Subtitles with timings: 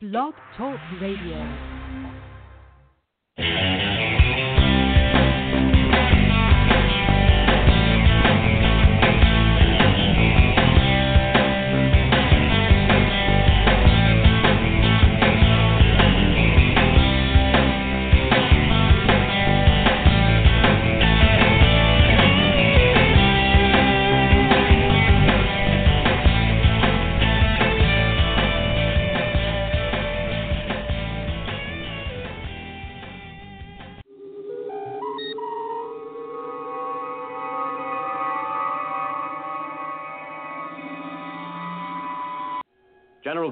[0.00, 1.79] Blog Talk Radio.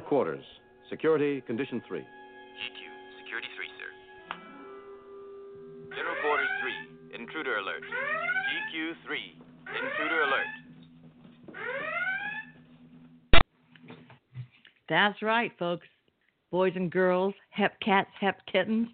[0.08, 0.44] Quarters.
[0.88, 1.98] Security, Condition 3.
[1.98, 2.06] GQ,
[3.22, 3.90] Security 3, sir.
[5.94, 6.48] General Quarters
[7.12, 7.82] 3, Intruder Alert.
[7.82, 9.18] GQ 3,
[9.68, 10.46] Intruder Alert.
[14.88, 15.86] That's right, folks.
[16.50, 18.88] Boys and girls, hep cats, hep kittens.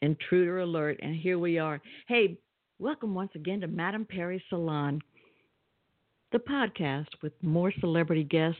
[0.00, 1.82] Intruder alert, and here we are.
[2.08, 2.38] Hey,
[2.78, 5.02] welcome once again to Madame Perry Salon,
[6.32, 8.56] the podcast with more celebrity guests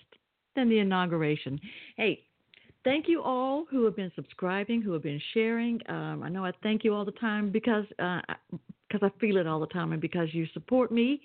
[0.56, 1.60] than the inauguration.
[1.96, 2.24] Hey,
[2.84, 5.80] thank you all who have been subscribing, who have been sharing.
[5.88, 8.20] Um, I know I thank you all the time because uh,
[8.88, 11.20] because I feel it all the time, and because you support me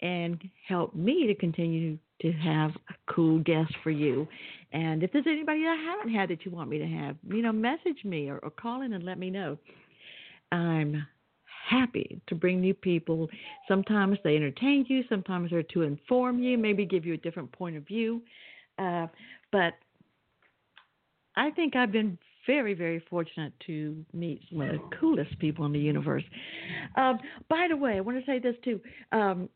[0.00, 4.26] and help me to continue to have a cool guest for you.
[4.72, 7.52] And if there's anybody I haven't had that you want me to have, you know,
[7.52, 9.58] message me or, or call in and let me know.
[10.50, 11.06] I'm
[11.68, 13.28] happy to bring new people.
[13.68, 17.76] Sometimes they entertain you, sometimes they're to inform you, maybe give you a different point
[17.76, 18.22] of view.
[18.78, 19.06] Uh,
[19.50, 19.74] but
[21.36, 25.72] I think I've been very, very fortunate to meet some of the coolest people in
[25.72, 26.24] the universe.
[26.96, 28.80] Um, by the way, I want to say this too.
[29.12, 29.48] Um,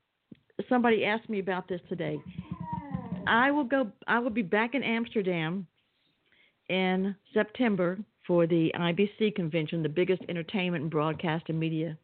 [0.68, 2.18] somebody asked me about this today.
[3.26, 3.90] I will go.
[4.06, 5.66] I will be back in Amsterdam
[6.68, 11.96] in September for the IBC convention, the biggest entertainment and broadcast and media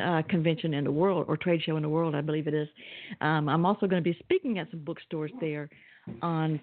[0.00, 2.68] uh, convention in the world or trade show in the world, I believe it is.
[3.20, 5.68] Um, I'm also going to be speaking at some bookstores there
[6.22, 6.60] on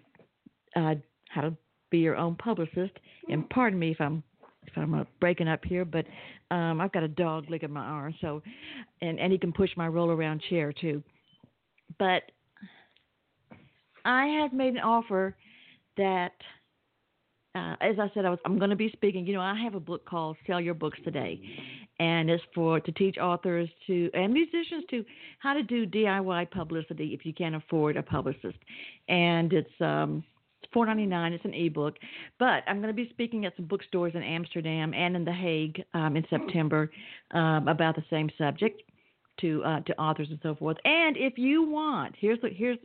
[0.76, 0.96] uh,
[1.30, 1.56] how to
[1.90, 2.94] be your own publicist.
[3.30, 4.24] And pardon me if I'm
[4.66, 6.06] if I'm uh, breaking up here, but
[6.50, 8.42] um, I've got a dog licking my arm, so
[9.02, 11.04] and and he can push my roll around chair too.
[12.00, 12.24] But
[14.06, 15.36] I have made an offer
[15.98, 16.34] that,
[17.56, 19.28] uh, as I said, I was I'm going to be speaking.
[19.28, 21.40] You know, I have a book called Sell Your Books Today,
[22.04, 25.06] and it's for to teach authors to and musicians to
[25.40, 28.58] how to do DIY publicity if you can't afford a publicist.
[29.08, 30.24] And it's um
[30.76, 31.34] ninety nine.
[31.34, 31.96] It's an ebook,
[32.40, 35.84] but I'm going to be speaking at some bookstores in Amsterdam and in The Hague
[35.94, 36.90] um, in September
[37.32, 38.82] um, about the same subject
[39.42, 40.78] to uh, to authors and so forth.
[40.84, 42.80] And if you want, here's the here's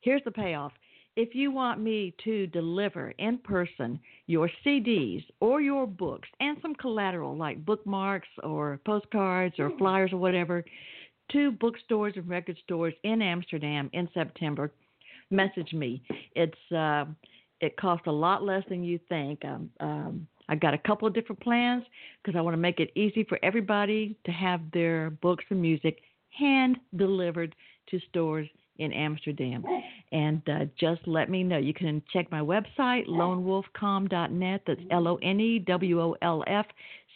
[0.00, 0.72] here's the payoff
[1.16, 6.74] if you want me to deliver in person your CDs or your books and some
[6.74, 10.64] collateral like bookmarks or postcards or flyers or whatever
[11.32, 14.72] to bookstores and record stores in Amsterdam in September,
[15.30, 16.02] message me.
[16.34, 17.04] It's uh,
[17.60, 19.44] it costs a lot less than you think.
[19.44, 21.84] Um, um, I got a couple of different plans
[22.22, 26.00] because I want to make it easy for everybody to have their books and music
[26.30, 27.54] hand delivered
[27.90, 28.48] to stores
[28.78, 29.64] in Amsterdam.
[30.12, 31.58] And uh, just let me know.
[31.58, 34.62] You can check my website, lonewolfcom.net.
[34.66, 36.66] That's L O N E W O L F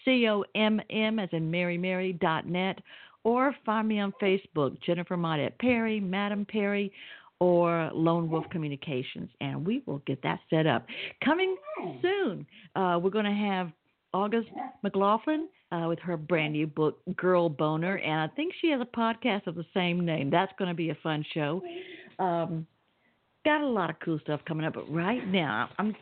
[0.04, 2.78] C O M M as in Mary Mary dot net.
[3.24, 6.92] Or find me on Facebook, Jennifer Monette Perry, Madam Perry,
[7.40, 10.86] or Lone Wolf Communications, and we will get that set up.
[11.24, 11.56] Coming
[12.00, 12.46] soon,
[12.76, 13.72] uh, we're going to have
[14.14, 14.48] August
[14.82, 18.96] McLaughlin uh, with her brand new book, Girl Boner, and I think she has a
[18.96, 20.30] podcast of the same name.
[20.30, 21.62] That's going to be a fun show.
[22.18, 22.66] Um,
[23.46, 25.94] got a lot of cool stuff coming up, but right now I'm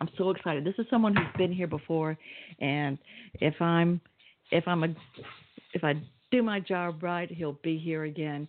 [0.00, 0.64] I'm so excited.
[0.64, 2.18] This is someone who's been here before,
[2.60, 2.98] and
[3.34, 4.00] if I'm
[4.50, 4.88] if I'm a
[5.72, 5.94] if I
[6.32, 8.48] do my job right, he'll be here again.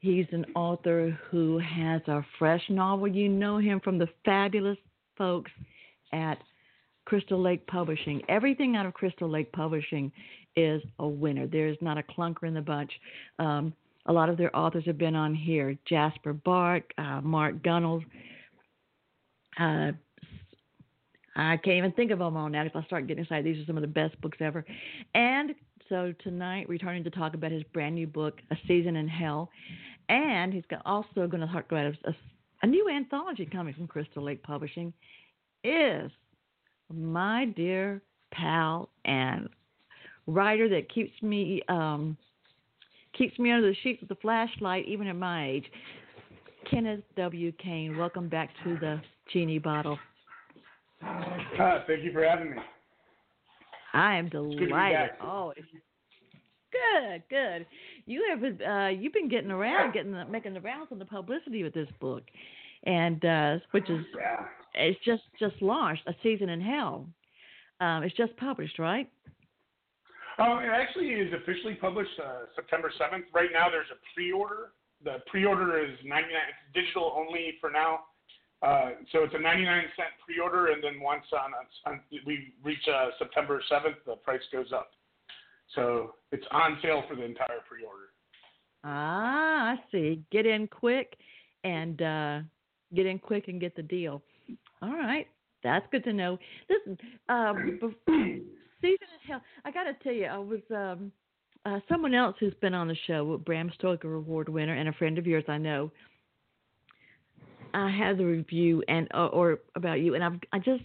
[0.00, 3.06] He's an author who has a fresh novel.
[3.06, 4.78] You know him from the fabulous
[5.18, 5.50] folks
[6.12, 6.38] at
[7.04, 8.22] Crystal Lake Publishing.
[8.30, 10.10] Everything out of Crystal Lake Publishing
[10.56, 11.46] is a winner.
[11.46, 12.90] There's not a clunker in the bunch.
[13.38, 13.74] Um,
[14.06, 18.04] a lot of their authors have been on here Jasper Bark, uh, Mark Gunnells.
[19.58, 19.92] Uh,
[21.34, 22.64] I can't even think of them all now.
[22.64, 24.64] If I start getting excited, these are some of the best books ever.
[25.14, 25.54] And
[25.88, 29.50] so tonight, returning to talk about his brand new book, A Season in Hell.
[30.08, 32.14] And he's also going to talk about a,
[32.62, 34.92] a new anthology coming from Crystal Lake Publishing.
[35.64, 36.10] Is
[36.92, 39.48] my dear pal and
[40.26, 42.16] writer that keeps me um,
[43.16, 45.64] keeps me under the sheets with the flashlight, even at my age.
[46.70, 47.52] Kenneth W.
[47.52, 49.00] Cain, welcome back to the
[49.32, 49.98] Genie Bottle.
[51.02, 52.56] Uh, thank you for having me.
[53.92, 55.10] I am good to be delighted.
[55.22, 55.52] Oh,
[56.72, 57.66] good, good.
[58.06, 61.62] You have uh, you've been getting around, getting the, making the rounds on the publicity
[61.62, 62.22] with this book,
[62.84, 64.04] and uh, which is
[64.74, 67.06] it's just just launched, A Season in Hell.
[67.80, 69.08] Um, it's just published, right?
[70.38, 73.24] Um, it actually is officially published uh, September 7th.
[73.32, 74.72] Right now, there's a pre-order.
[75.04, 76.28] The pre-order is 99.
[76.28, 78.00] It's digital only for now.
[78.62, 81.52] Uh, so it's a 99 cent pre-order, and then once on,
[81.86, 84.92] on we reach uh, September 7th, the price goes up.
[85.74, 88.06] So it's on sale for the entire pre-order.
[88.84, 90.22] Ah, I see.
[90.30, 91.16] Get in quick
[91.64, 92.40] and uh,
[92.94, 94.22] get in quick and get the deal.
[94.80, 95.26] All right,
[95.62, 96.38] that's good to know.
[96.70, 96.98] Listen,
[97.28, 97.80] um,
[98.84, 98.90] of
[99.26, 99.42] hell.
[99.64, 101.12] I got to tell you, I was um,
[101.64, 104.92] uh, someone else who's been on the show, a Bram Stoker Award winner and a
[104.92, 105.44] friend of yours.
[105.48, 105.90] I know.
[107.74, 110.84] I had the review and uh, or about you, and I've I just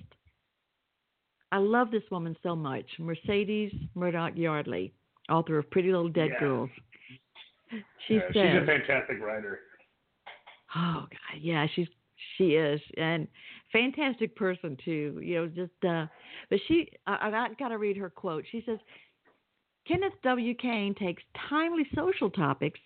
[1.51, 4.93] I love this woman so much, Mercedes Murdoch Yardley,
[5.29, 6.39] author of Pretty Little Dead Yeah.
[6.39, 6.69] Girls.
[8.07, 9.61] She Yeah, says, she's a fantastic writer.
[10.75, 11.87] "Oh God, yeah, she's
[12.37, 13.27] she is, and
[13.71, 15.19] fantastic person too.
[15.23, 16.07] You know, just uh,
[16.49, 18.45] but she, I, I got to read her quote.
[18.51, 18.79] She says,
[19.87, 20.53] Kenneth W.
[20.55, 22.79] Cain takes timely social topics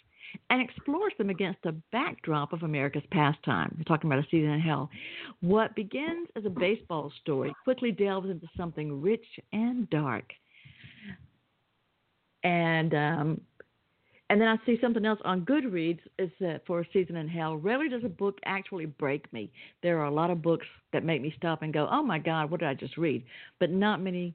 [0.50, 3.74] and explores them against the backdrop of America's pastime.
[3.78, 4.90] We're talking about a season in hell.
[5.42, 10.26] What begins as a baseball story quickly delves into something rich and dark.
[12.44, 13.42] And um,
[14.30, 17.58] and then I see something else on Goodreads is that for a season in hell.
[17.58, 19.52] Rarely does a book actually break me.
[19.84, 22.50] There are a lot of books that make me stop and go, "Oh my God,
[22.50, 23.24] what did I just read?"
[23.60, 24.34] But not many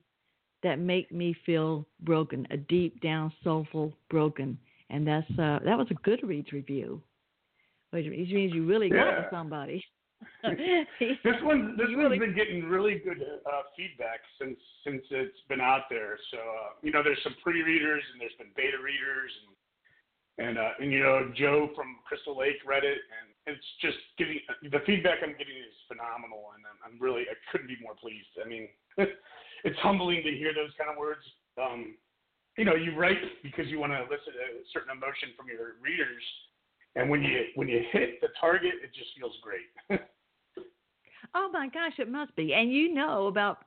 [0.63, 4.59] that make me feel broken, a deep down soulful broken.
[4.91, 7.01] And that's uh, that was a Goodreads review,
[7.91, 9.85] which means you really got to somebody.
[10.45, 15.41] This one, this You one's really- been getting really good uh, feedback since since it's
[15.49, 16.19] been out there.
[16.31, 19.57] So uh, you know, there's some pre-readers and there's been beta readers and
[20.41, 24.41] and uh, and you know, Joe from Crystal Lake read it, and it's just getting
[24.65, 28.33] the feedback I'm getting is phenomenal, and I'm, I'm really I couldn't be more pleased.
[28.41, 28.67] I mean,
[28.97, 31.21] it's humbling to hear those kind of words.
[31.61, 31.95] Um,
[32.57, 36.25] you know, you write because you want to elicit a certain emotion from your readers,
[36.97, 39.69] and when you when you hit the target, it just feels great.
[41.33, 42.55] Oh my gosh, it must be.
[42.55, 43.59] And you know about,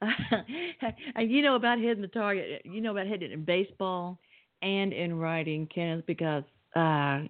[0.00, 2.62] and you know about hitting the target.
[2.64, 4.18] You know about hitting it in baseball
[4.62, 6.44] and in writing, Kenneth, because
[6.76, 7.20] uh,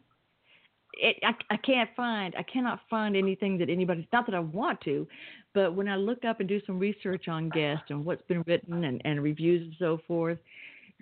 [0.94, 4.06] it I, I can't find, I cannot find anything that anybody's.
[4.12, 5.06] Not that I want to,
[5.52, 8.84] but when I look up and do some research on guests and what's been written
[8.84, 10.38] and, and reviews and so forth,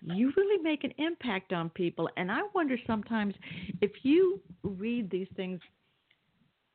[0.03, 2.09] you really make an impact on people.
[2.17, 3.35] And I wonder sometimes
[3.81, 5.61] if you read these things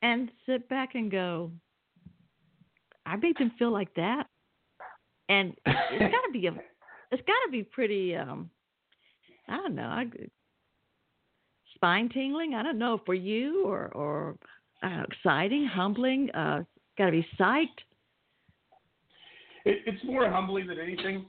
[0.02, 1.52] and sit back and go,
[3.06, 4.28] I made them feel like that,
[5.30, 6.52] and it's got to be a,
[7.12, 8.50] it's got to be pretty, um,
[9.48, 10.06] I don't know, I,
[11.76, 12.54] spine tingling.
[12.54, 14.36] I don't know for you or or
[14.84, 16.30] know, exciting, humbling.
[16.32, 16.64] Uh,
[16.98, 17.82] got to be psyched.
[19.66, 21.26] It, it's more humbling than anything.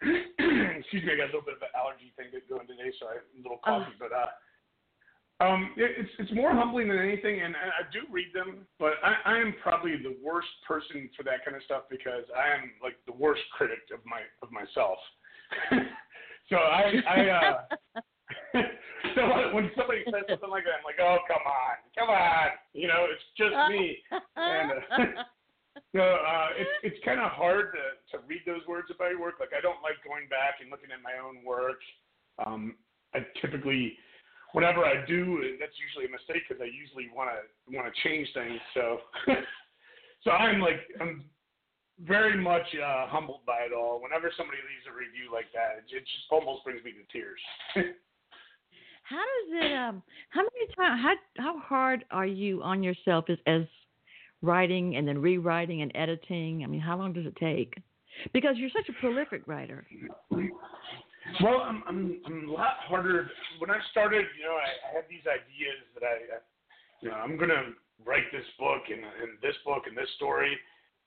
[0.02, 3.18] Excuse me, I got a little bit of an allergy thing going today, so I
[3.18, 3.96] a little coffee.
[3.98, 4.30] But uh,
[5.44, 8.94] um, it, it's it's more humbling than anything, and I, I do read them, but
[9.02, 12.70] I, I am probably the worst person for that kind of stuff because I am
[12.82, 14.98] like the worst critic of my of myself.
[16.48, 17.58] so I I uh,
[19.14, 22.88] so when somebody says something like that, I'm like, oh come on, come on, you
[22.88, 23.98] know, it's just me.
[24.36, 25.22] And, uh,
[25.94, 29.40] So uh, it's it's kind of hard to to read those words about your work.
[29.40, 31.80] Like I don't like going back and looking at my own work.
[32.44, 32.76] Um,
[33.14, 33.96] I typically,
[34.52, 37.40] whatever I do, that's usually a mistake because I usually want to
[37.72, 38.60] want to change things.
[38.74, 39.00] So
[40.24, 41.24] so I'm like I'm
[42.06, 44.00] very much uh, humbled by it all.
[44.02, 47.40] Whenever somebody leaves a review like that, it, it just almost brings me to tears.
[49.08, 49.72] How does it?
[49.72, 51.00] Um, how many times?
[51.02, 53.62] How how hard are you on yourself as as
[54.42, 56.62] writing and then rewriting and editing?
[56.62, 57.72] I mean, how long does it take?
[58.34, 59.86] Because you're such a prolific writer.
[61.42, 63.30] Well, I'm I'm I'm a lot harder.
[63.60, 66.38] When I started, you know, I, I had these ideas that I, I,
[67.00, 67.72] you know, I'm gonna
[68.04, 70.52] write this book and and this book and this story,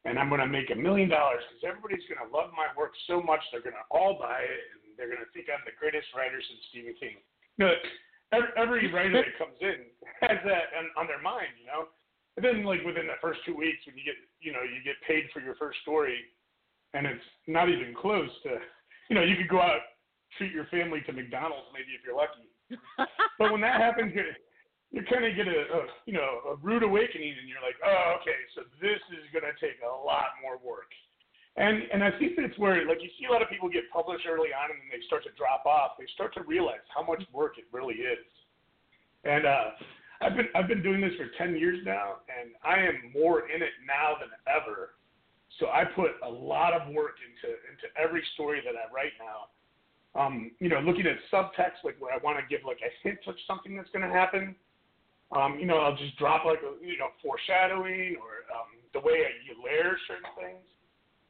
[0.05, 3.41] and I'm gonna make a million dollars because everybody's gonna love my work so much
[3.51, 6.95] they're gonna all buy it and they're gonna think I'm the greatest writer since Stephen
[6.97, 7.21] King.
[7.57, 7.73] You know,
[8.33, 9.91] every, every writer that comes in
[10.25, 11.91] has that on, on their mind, you know.
[12.39, 14.95] And then, like within the first two weeks, when you get, you know, you get
[15.03, 16.15] paid for your first story,
[16.95, 18.55] and it's not even close to,
[19.11, 19.83] you know, you could go out
[20.37, 22.47] treat your family to McDonald's maybe if you're lucky.
[23.39, 24.37] But when that happens, you're,
[24.91, 28.19] you kind of get a, a you know a rude awakening, and you're like, oh,
[28.19, 30.91] okay, so this is going to take a lot more work.
[31.55, 34.27] And and I think that's where like you see a lot of people get published
[34.27, 35.95] early on, and then they start to drop off.
[35.95, 38.27] They start to realize how much work it really is.
[39.23, 39.79] And uh,
[40.19, 43.63] I've been I've been doing this for ten years now, and I am more in
[43.63, 44.99] it now than ever.
[45.59, 49.51] So I put a lot of work into into every story that I write now.
[50.11, 53.19] Um, you know, looking at subtext, like where I want to give like a hint
[53.27, 54.55] of something that's going to happen
[55.31, 59.23] um, you know, I'll just drop like a, you know foreshadowing or um, the way
[59.23, 60.67] I, you layer certain things.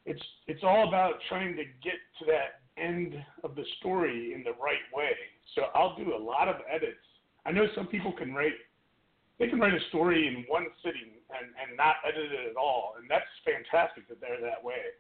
[0.05, 4.58] It's it's all about trying to get to that end of the story in the
[4.58, 5.13] right way.
[5.53, 7.05] So I'll do a lot of edits.
[7.46, 8.58] I know some people can write
[9.38, 12.93] they can write a story in one sitting and, and not edit it at all,
[12.98, 14.98] and that's fantastic that they're that way.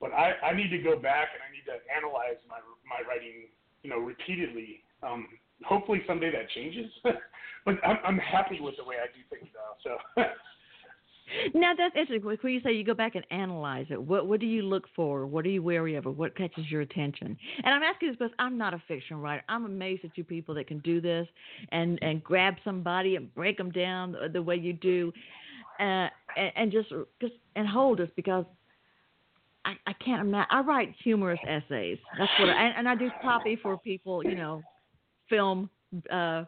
[0.00, 3.52] But I, I need to go back and I need to analyze my my writing,
[3.84, 4.84] you know, repeatedly.
[5.02, 5.28] Um,
[5.64, 6.90] hopefully someday that changes.
[7.64, 9.96] but I'm, I'm happy with the way I do things now.
[10.16, 10.22] So.
[11.58, 12.24] now that's interesting.
[12.24, 15.26] When you say you go back and analyze it, what what do you look for?
[15.26, 16.06] What are you wary of?
[16.06, 17.36] Or what catches your attention?
[17.64, 19.42] And I'm asking this because I'm not a fiction writer.
[19.48, 21.26] I'm amazed at you people that can do this
[21.70, 25.12] and and grab somebody and break them down the, the way you do,
[25.80, 26.90] uh, and, and just
[27.20, 28.44] just and hold us because
[29.64, 30.48] I, I can't imagine.
[30.50, 31.98] I write humorous essays.
[32.18, 34.62] That's what, I, and, and I do copy for people, you know,
[35.28, 35.70] film
[36.10, 36.44] uh,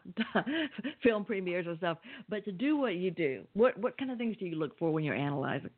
[1.03, 1.99] film premieres and stuff.
[2.29, 4.91] But to do what you do, what what kind of things do you look for
[4.91, 5.71] when you're analyzing?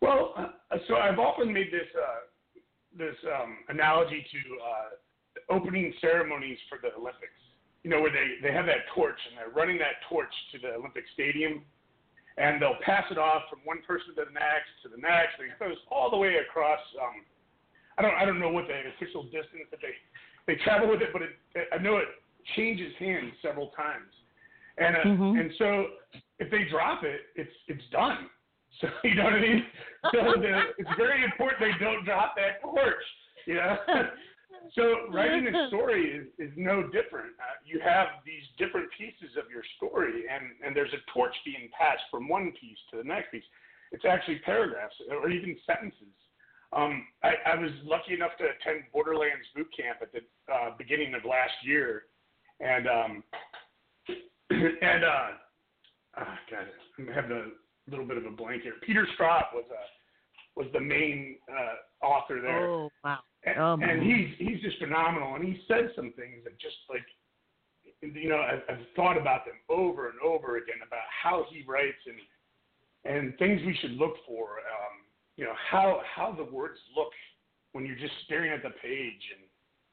[0.00, 2.60] Well, uh, so I've often made this uh,
[2.96, 7.34] this um, analogy to uh, opening ceremonies for the Olympics.
[7.82, 10.74] You know, where they they have that torch and they're running that torch to the
[10.74, 11.62] Olympic Stadium,
[12.36, 15.38] and they'll pass it off from one person to the next to the next.
[15.38, 16.82] And it goes all the way across.
[16.98, 17.22] Um,
[17.98, 19.94] I don't I don't know what the official distance that they
[20.48, 21.30] they travel with it, but it,
[21.72, 22.08] I know it
[22.56, 24.10] changes hands several times,
[24.78, 25.38] and uh, mm-hmm.
[25.38, 25.86] and so
[26.40, 28.26] if they drop it, it's it's done.
[28.82, 29.64] So you know what I mean.
[30.12, 33.02] So the, it's very important they don't drop that torch.
[33.46, 33.76] You know.
[34.76, 37.32] so writing a story is, is no different.
[37.40, 41.70] Uh, you have these different pieces of your story, and and there's a torch being
[41.72, 43.42] passed from one piece to the next piece.
[43.90, 46.14] It's actually paragraphs or even sentences.
[46.72, 50.20] Um, I, I was lucky enough to attend Borderlands boot camp at the
[50.52, 52.04] uh, beginning of last year,
[52.60, 53.24] and um,
[54.50, 55.28] and uh,
[56.20, 56.66] oh God,
[56.98, 58.74] I'm having a little bit of a blank here.
[58.84, 59.88] Peter Straub was a uh,
[60.56, 62.68] was the main uh, author there.
[62.68, 63.20] Oh wow!
[63.44, 67.06] And, oh, and he's he's just phenomenal, and he said some things that just like
[68.02, 72.02] you know I've, I've thought about them over and over again about how he writes
[72.06, 72.18] and
[73.04, 74.58] and things we should look for.
[74.58, 74.97] Um,
[75.38, 77.12] you know how how the words look
[77.72, 79.46] when you're just staring at the page and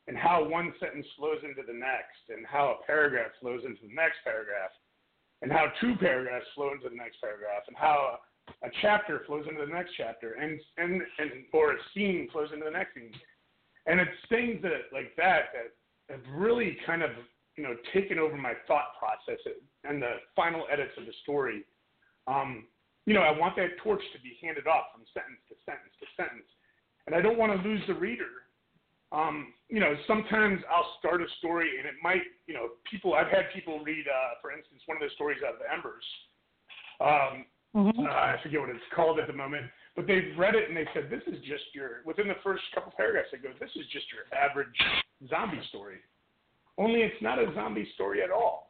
[0.07, 3.93] and how one sentence flows into the next and how a paragraph flows into the
[3.93, 4.73] next paragraph
[5.41, 8.17] and how two paragraphs flow into the next paragraph and how
[8.63, 12.65] a, chapter flows into the next chapter and and and or a scene flows into
[12.65, 13.11] the next scene.
[13.85, 15.69] And it's things that like that that
[16.09, 17.11] have really kind of
[17.55, 19.41] you know taken over my thought process
[19.83, 21.65] and the final edits of the story.
[22.27, 22.65] Um,
[23.05, 26.07] you know, I want that torch to be handed off from sentence to sentence to
[26.17, 26.49] sentence.
[27.05, 28.49] And I don't want to lose the reader.
[29.11, 33.29] Um, you know, sometimes I'll start a story and it might, you know, people, I've
[33.29, 36.05] had people read, uh, for instance, one of the stories out of Embers.
[36.99, 37.45] Um,
[37.77, 38.05] mm-hmm.
[38.05, 40.89] uh, I forget what it's called at the moment, but they've read it and they
[40.93, 44.05] said, this is just your, within the first couple paragraphs, they go, this is just
[44.09, 44.73] your average
[45.29, 46.01] zombie story.
[46.77, 48.64] Only it's not a zombie story at all.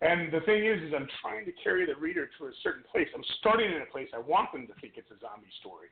[0.00, 3.08] And the thing is, is I'm trying to carry the reader to a certain place.
[3.14, 5.88] I'm starting in a place I want them to think it's a zombie story,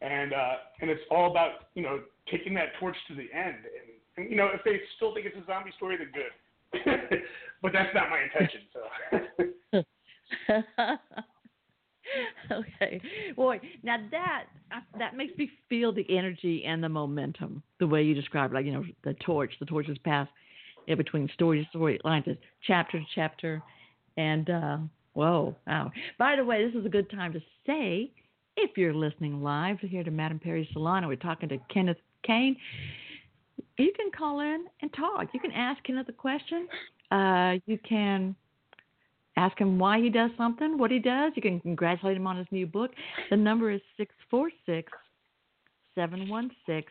[0.00, 3.60] and uh, and it's all about you know taking that torch to the end.
[3.60, 6.32] And, and you know if they still think it's a zombie story, then good.
[7.62, 8.60] but that's not my intention.
[8.72, 8.80] So.
[12.52, 13.00] okay,
[13.36, 13.60] boy.
[13.82, 14.44] Now that
[14.98, 18.54] that makes me feel the energy and the momentum, the way you describe it.
[18.54, 20.30] Like you know, the torch, the torch is passed
[20.86, 22.26] in between story to story lines,
[22.66, 23.62] chapter to chapter.
[24.16, 24.78] And uh,
[25.14, 25.90] whoa, wow.
[26.18, 28.10] By the way, this is a good time to say
[28.56, 32.56] if you're listening live here to Madame Perry Salon, and we're talking to Kenneth Cain.
[33.78, 35.28] You can call in and talk.
[35.32, 36.68] You can ask Kenneth a question.
[37.10, 38.36] Uh, you can
[39.36, 41.32] ask him why he does something, what he does.
[41.34, 42.92] You can congratulate him on his new book.
[43.30, 44.92] The number is 646
[45.94, 46.84] 716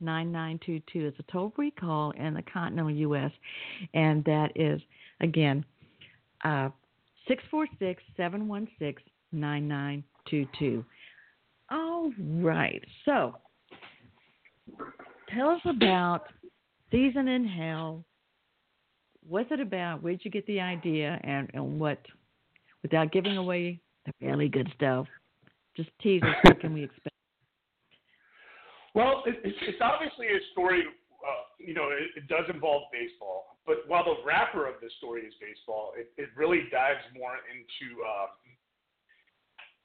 [0.00, 1.06] 9922.
[1.06, 3.30] It's a toll free call in the continental U.S.,
[3.94, 4.80] and that is,
[5.20, 5.64] again,
[6.44, 6.68] uh,
[7.28, 10.84] 646 716 9922.
[11.70, 12.82] All right.
[13.04, 13.36] So,
[15.34, 16.24] tell us about
[16.90, 18.04] Season in Hell.
[19.26, 20.02] what's it about?
[20.02, 21.98] Where'd you get the idea, and and what?
[22.82, 25.06] Without giving away the really good stuff,
[25.76, 26.34] just tease us.
[26.42, 27.14] what can we expect?
[28.94, 30.84] Well, it, it's, obviously a story.
[31.18, 35.22] Uh, you know, it, it does involve baseball, but while the wrapper of the story
[35.22, 38.26] is baseball, it, it really dives more into, uh,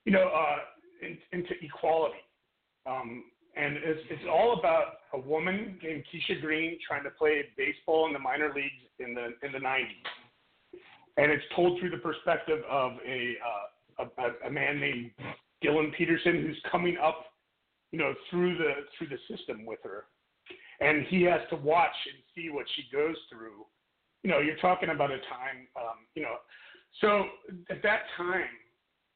[0.06, 0.58] you know, uh,
[1.01, 2.20] in, into equality.
[2.86, 3.24] Um,
[3.56, 8.13] and it's, it's all about a woman named Keisha Green trying to play baseball in
[8.13, 10.80] the minor leagues in the in the 90s,
[11.18, 13.36] and it's told through the perspective of a
[14.00, 15.12] uh, a, a man named
[15.63, 17.25] Dylan Peterson who's coming up,
[17.91, 20.05] you know, through the through the system with her,
[20.79, 23.65] and he has to watch and see what she goes through.
[24.24, 26.36] You know, you're talking about a time, um, you know,
[27.01, 27.25] so
[27.69, 28.50] at that time,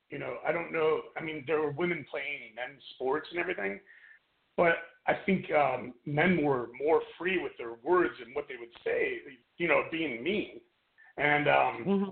[0.10, 1.02] you know, I don't know.
[1.18, 3.80] I mean, there were women playing men's sports and everything,
[4.56, 4.76] but
[5.08, 9.18] I think um, men were more free with their words and what they would say.
[9.58, 10.62] You know, being mean,
[11.18, 12.10] and um, Mm-hmm.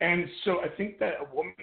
[0.00, 1.54] And so I think that a woman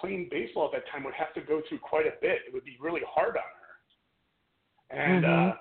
[0.00, 2.38] playing baseball at that time would have to go through quite a bit.
[2.46, 4.96] It would be really hard on her.
[4.96, 5.50] And Mhm.
[5.50, 5.56] uh,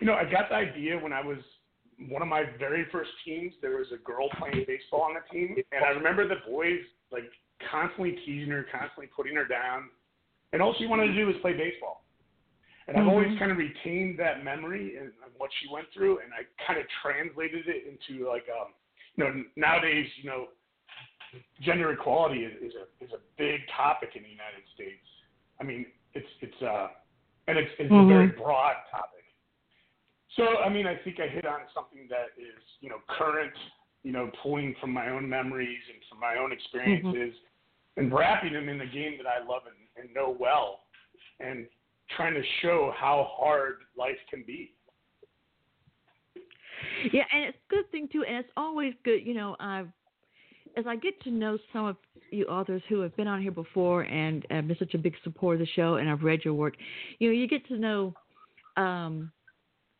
[0.00, 1.38] you know, I got the idea when I was
[2.08, 3.54] one of my very first teams.
[3.60, 6.80] There was a girl playing baseball on the team, and I remember the boys
[7.10, 7.30] like
[7.70, 9.90] constantly teasing her, constantly putting her down,
[10.52, 12.04] and all she wanted to do was play baseball.
[12.88, 13.38] And I've always Mhm.
[13.38, 16.86] kind of retained that memory and, and what she went through, and I kind of
[17.02, 18.74] translated it into like, um,
[19.16, 20.48] you know, nowadays, you know,
[21.60, 25.06] gender equality is, is a is a big topic in the United States.
[25.60, 26.88] I mean, it's it's uh,
[27.48, 28.08] and it's it's a Mhm.
[28.08, 29.24] very broad topic.
[30.36, 33.54] So I mean, I think I hit on something that is you know current,
[34.02, 37.34] you know, pulling from my own memories and from my own experiences,
[37.96, 40.84] and wrapping them in the game that I love and, and know well,
[41.40, 41.66] and
[42.16, 44.72] trying to show how hard life can be.
[47.12, 49.26] Yeah, and it's a good thing too, and it's always good.
[49.26, 49.88] You know, I've
[50.76, 51.96] as I get to know some of
[52.30, 55.54] you authors who have been on here before and have been such a big supporter
[55.54, 56.74] of the show, and I've read your work.
[57.18, 58.14] You know, you get to know.
[58.76, 59.32] Um,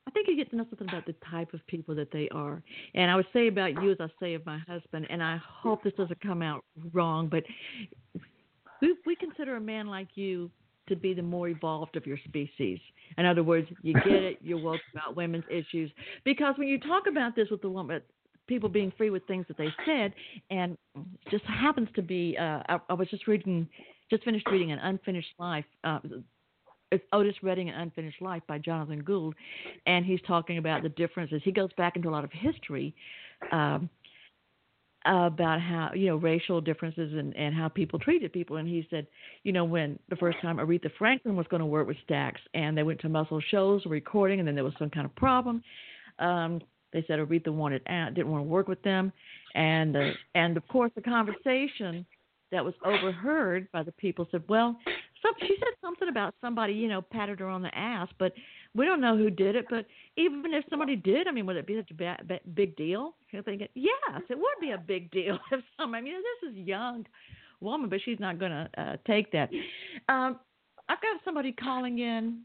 [0.06, 2.62] I think you get to know something about the type of people that they are.
[2.94, 5.82] And I would say about you, as I say of my husband, and I hope
[5.82, 7.42] this doesn't come out wrong, but
[8.80, 10.50] we, we consider a man like you
[10.88, 12.78] to be the more evolved of your species.
[13.18, 15.90] In other words, you get it, you're woke about women's issues.
[16.24, 18.00] Because when you talk about this with the woman,
[18.46, 20.12] people being free with things that they said,
[20.50, 20.76] and
[21.30, 23.68] just happens to be, uh, I, I was just reading,
[24.10, 25.64] just finished reading an unfinished life.
[25.84, 25.98] Uh,
[26.92, 29.34] it's Otis Redding, An Unfinished Life by Jonathan Gould,
[29.86, 31.42] and he's talking about the differences.
[31.44, 32.94] He goes back into a lot of history
[33.50, 33.90] um,
[35.04, 38.56] about how you know racial differences and and how people treated people.
[38.56, 39.06] And he said,
[39.42, 42.76] you know, when the first time Aretha Franklin was going to work with Stax, and
[42.76, 45.62] they went to Muscle Shoals recording, and then there was some kind of problem.
[46.18, 46.60] Um,
[46.96, 49.12] they said Aretha wanted didn't want to work with them,
[49.54, 52.06] and uh, and of course the conversation
[52.52, 54.76] that was overheard by the people said, well,
[55.22, 58.32] some, she said something about somebody, you know, patted her on the ass, but
[58.74, 59.66] we don't know who did it.
[59.68, 59.84] But
[60.16, 63.14] even if somebody did, I mean, would it be such a ba- ba- big deal?
[63.32, 65.94] You're thinking, yes, it would be a big deal if some.
[65.94, 67.04] I mean, this is young
[67.60, 69.50] woman, but she's not going to uh, take that.
[70.08, 70.38] Um,
[70.88, 72.42] I've got somebody calling in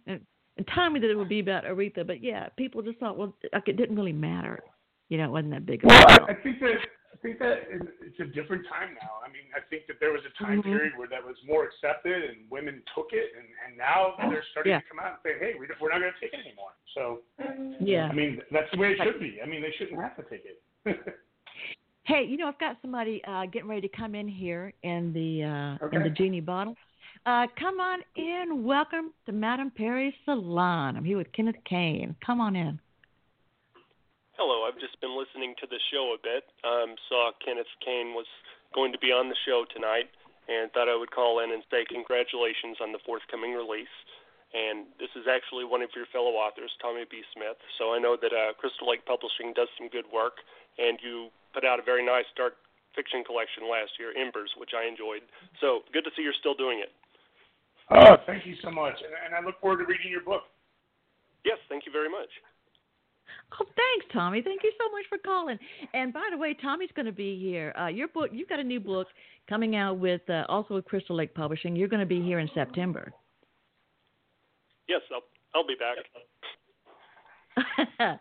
[0.58, 3.68] and, me that it would be about Aretha, but yeah, people just thought, well, like
[3.68, 4.60] it didn't really matter.
[5.10, 6.26] You know, it wasn't that big Well, deal.
[6.28, 6.78] I, I think that
[7.14, 9.22] I think that it's a different time now.
[9.24, 10.64] I mean, I think that there was a time Mhm.
[10.64, 14.72] period where that was more accepted and women took it, and and now they're starting
[14.72, 14.80] Yeah.
[14.80, 16.72] to come out and say, hey, we're not going to take it anymore.
[16.96, 17.22] So,
[17.80, 18.08] yeah.
[18.10, 19.40] I mean, that's the way it should be.
[19.42, 20.62] I mean, they shouldn't have to take it.
[22.04, 25.44] Hey, you know, I've got somebody uh, getting ready to come in here in the
[25.44, 26.76] uh, in the genie bottle.
[27.22, 28.66] Uh, come on in.
[28.66, 30.98] Welcome to Madame Perry's salon.
[30.98, 32.16] I'm here with Kenneth Cain.
[32.26, 32.82] Come on in.
[34.42, 36.50] Hello, I've just been listening to the show a bit.
[36.66, 38.26] Um, saw Kenneth Cain was
[38.74, 40.10] going to be on the show tonight,
[40.50, 43.94] and thought I would call in and say congratulations on the forthcoming release.
[44.58, 47.22] And this is actually one of your fellow authors, Tommy B.
[47.38, 47.62] Smith.
[47.78, 50.42] So I know that uh, Crystal Lake Publishing does some good work,
[50.82, 52.58] and you put out a very nice dark
[52.98, 55.22] fiction collection last year, Embers, which I enjoyed.
[55.62, 56.90] So good to see you're still doing it.
[57.90, 60.44] Oh, thank you so much, and, and I look forward to reading your book.
[61.44, 62.30] Yes, thank you very much.
[63.60, 64.42] Oh, thanks, Tommy.
[64.42, 65.58] Thank you so much for calling.
[65.94, 67.74] And by the way, Tommy's going to be here.
[67.80, 69.08] Uh, your book, you've got a new book
[69.50, 71.76] coming out with uh, also with Crystal Lake Publishing.
[71.76, 73.12] You're going to be here in September.
[74.88, 75.98] Yes, I'll I'll be back.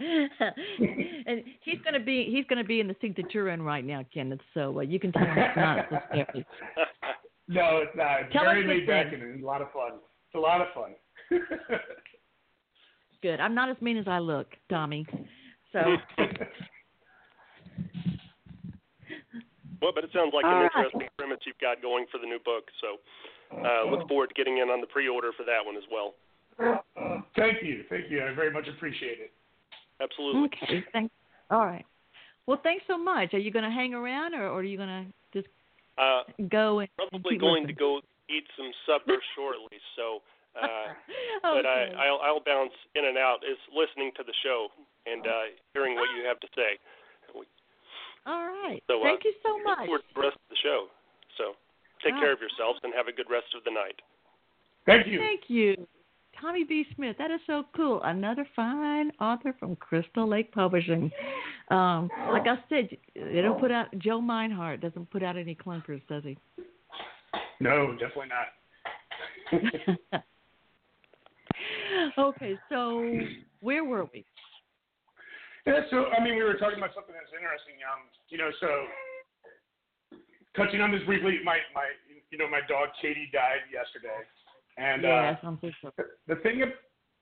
[1.27, 3.63] and he's going to be he's going to be in the seat that you're in
[3.63, 4.41] right now, Kenneth.
[4.55, 6.47] So uh, you can tell him it's not so scary.
[7.51, 8.21] No, it's not.
[8.23, 9.21] It's Tell very laid back thing.
[9.21, 9.99] and a lot of fun.
[9.99, 10.95] It's a lot of fun.
[13.23, 13.41] Good.
[13.41, 15.05] I'm not as mean as I look, Tommy.
[15.73, 15.81] So
[19.83, 20.71] Well, but it sounds like All an right.
[20.77, 22.65] interesting premise you've got going for the new book.
[22.81, 22.99] So,
[23.59, 26.15] uh, look forward to getting in on the pre-order for that one as well.
[27.37, 28.23] Thank you, thank you.
[28.23, 29.33] I very much appreciate it.
[30.01, 30.43] Absolutely.
[30.45, 30.85] Okay.
[30.93, 31.13] Thanks.
[31.51, 31.85] All right.
[32.47, 33.33] Well, thanks so much.
[33.33, 35.15] Are you going to hang around, or, or are you going to just
[36.01, 38.01] Uh, go and probably keep going to go
[38.33, 39.77] eat some supper shortly.
[40.01, 40.25] So,
[40.57, 40.97] uh,
[41.43, 44.69] but I, I'll, I'll bounce in and out is listening to the show
[45.05, 46.81] and uh, hearing what you have to say.
[48.27, 48.83] All right.
[48.89, 49.85] So, uh, Thank you so Look much.
[49.85, 50.89] forward to the rest of the show.
[51.37, 51.53] So,
[52.05, 52.41] take All care right.
[52.41, 54.01] of yourselves and have a good rest of the night.
[54.87, 55.19] Thank you.
[55.21, 55.87] Thank you.
[56.41, 56.87] Tommy B.
[56.95, 58.01] Smith, that is so cool.
[58.03, 61.11] Another fine author from Crystal Lake Publishing.
[61.71, 66.01] Um, like I said, they don't put out Joe Mynhardt doesn't put out any clunkers,
[66.09, 66.39] does he?
[67.61, 68.49] No, definitely not.
[72.19, 73.05] okay, so
[73.61, 74.25] where were we?
[75.67, 77.77] Yeah, so I mean, we were talking about something that's interesting.
[77.85, 78.87] Um, you know, so
[80.57, 81.85] touching on this briefly, my my
[82.31, 84.25] you know my dog Katie died yesterday,
[84.81, 85.93] and yes, uh, so
[86.27, 86.63] the thing,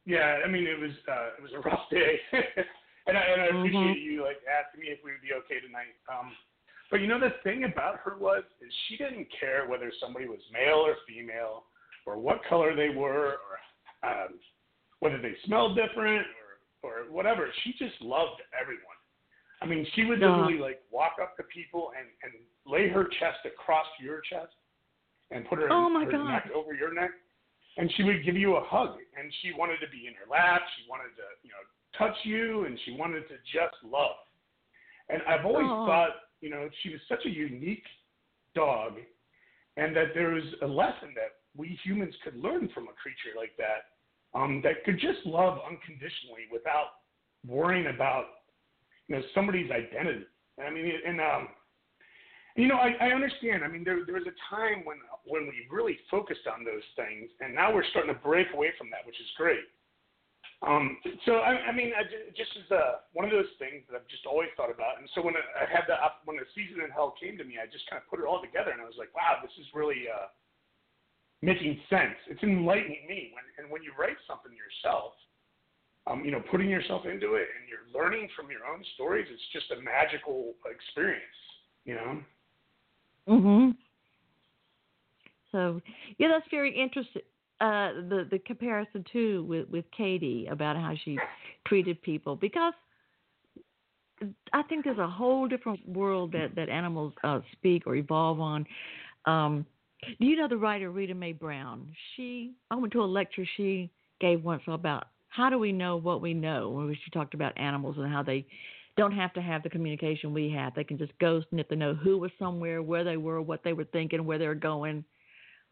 [0.07, 2.21] yeah, I mean, it was uh, it was a rough day,
[3.07, 3.59] and I and I Mhm.
[3.59, 5.95] appreciate you like asking me if we would be okay tonight.
[6.09, 6.37] Um,
[6.91, 10.41] but you know, the thing about her was is she didn't care whether somebody was
[10.53, 11.65] male or female,
[12.07, 14.39] or what color they were, or um,
[15.01, 16.27] whether they smelled different,
[16.83, 17.51] or or whatever.
[17.65, 18.85] She just loved everyone.
[19.61, 23.41] I mean, she would literally like walk up to people and and lay her chest
[23.45, 24.55] across your chest,
[25.33, 26.29] and put her, Oh, my her God.
[26.29, 27.11] neck over your neck
[27.79, 30.61] and she would give you a hug and she wanted to be in your lap
[30.77, 31.63] she wanted to you know
[31.97, 34.19] touch you and she wanted to just love
[35.09, 35.87] and i've always Aw.
[35.87, 36.11] thought
[36.41, 37.87] you know she was such a unique
[38.55, 38.95] dog
[39.77, 43.57] and that there was a lesson that we humans could learn from a creature like
[43.57, 43.97] that
[44.39, 47.01] um, that could just love unconditionally without
[47.47, 48.25] worrying about
[49.07, 50.27] you know somebody's identity
[50.61, 51.49] i mean and um
[52.59, 53.63] you know, I, I understand.
[53.63, 57.31] I mean, there there was a time when when we really focused on those things,
[57.41, 59.65] and now we're starting to break away from that, which is great.
[60.67, 62.03] Um, so I, I mean, I,
[62.35, 64.99] just is uh, one of those things that I've just always thought about.
[64.99, 65.95] And so when I I had the
[66.27, 68.43] when the season in hell came to me, I just kind of put it all
[68.43, 70.35] together, and I was like, wow, this is really uh,
[71.47, 72.19] making sense.
[72.27, 73.31] It's enlightening me.
[73.39, 75.15] When and when you write something yourself,
[76.11, 79.49] um, you know, putting yourself into it, and you're learning from your own stories, it's
[79.55, 81.39] just a magical experience.
[81.87, 82.13] You know.
[83.31, 83.77] Mhm.
[85.53, 85.81] So,
[86.19, 87.23] yeah, that's very interesting.
[87.61, 91.19] Uh, the the comparison too with with Katie about how she
[91.67, 92.73] treated people because
[94.53, 98.65] I think there's a whole different world that that animals uh, speak or evolve on.
[99.25, 99.67] Um,
[100.21, 101.91] do you know the writer Rita Mae Brown?
[102.15, 106.21] She I went to a lecture she gave once about how do we know what
[106.21, 108.47] we know when she talked about animals and how they
[108.97, 110.75] don't have to have the communication we have.
[110.75, 113.73] They can just and if they know who was somewhere, where they were, what they
[113.73, 115.05] were thinking, where they were going,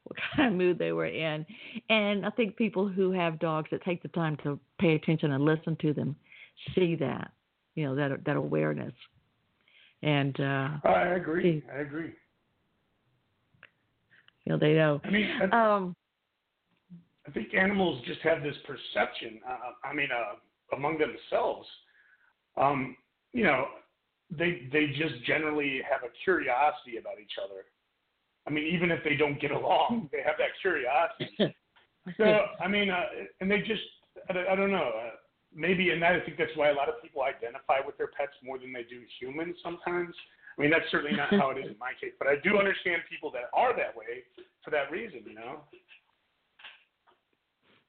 [0.06, 1.44] what kind of mood they were in.
[1.90, 5.44] And I think people who have dogs that take the time to pay attention and
[5.44, 6.16] listen to them
[6.74, 7.32] see that,
[7.74, 8.94] you know, that that awareness.
[10.02, 11.62] And uh I agree.
[11.72, 12.12] I agree.
[14.44, 15.00] you know, they know.
[15.04, 15.96] I mean, I, Um
[17.26, 19.40] I think animals just have this perception.
[19.48, 21.66] Uh, I mean, uh, among themselves,
[22.56, 22.96] um,
[23.32, 23.66] you know,
[24.30, 27.64] they they just generally have a curiosity about each other.
[28.46, 31.54] I mean, even if they don't get along, they have that curiosity.
[32.16, 32.24] So,
[32.60, 33.02] I mean, uh,
[33.40, 33.82] and they just,
[34.30, 35.10] I, don't- I don't know, uh,
[35.52, 38.30] maybe, and that, I think that's why a lot of people identify with their pets
[38.44, 40.14] more than they do humans sometimes.
[40.56, 43.02] I mean, that's certainly not how it is in my case, but I do understand
[43.10, 44.22] people that are that way
[44.62, 45.62] for that reason, you know?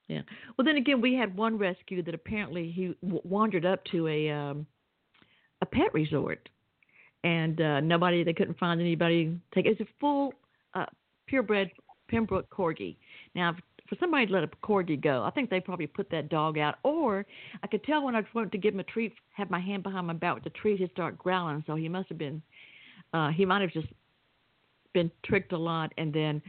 [0.07, 0.21] Yeah.
[0.57, 4.29] Well, then again, we had one rescue that apparently he w- wandered up to a
[4.31, 4.65] um,
[5.61, 6.49] a pet resort,
[7.23, 9.65] and uh, nobody they couldn't find anybody take.
[9.67, 10.33] It's a full
[10.77, 10.85] uh,
[11.27, 11.71] purebred
[12.09, 12.97] Pembroke corgi.
[13.35, 13.55] Now,
[13.87, 16.75] for somebody to let a corgi go, I think they probably put that dog out.
[16.83, 17.25] Or
[17.63, 20.07] I could tell when I went to give him a treat, have my hand behind
[20.07, 21.63] my back with the treat, he'd start growling.
[21.67, 22.41] So he must have been,
[23.13, 23.87] uh, he might have just
[24.93, 26.41] been tricked a lot, and then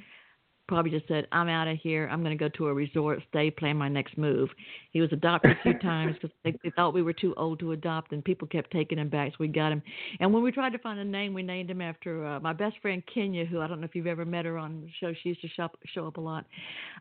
[0.68, 2.09] probably just said, "I'm out of here.
[2.11, 4.50] I'm going to go to a resort, stay, plan my next move."
[4.92, 7.72] He was adopted a few times because they, they thought we were too old to
[7.72, 9.83] adopt, and people kept taking him back, so we got him.
[10.20, 12.76] And when we tried to find a name, we named him after uh, my best
[12.81, 15.14] friend Kenya, who I don't know if you've ever met her on the show.
[15.22, 16.44] She used to shop, show up a lot.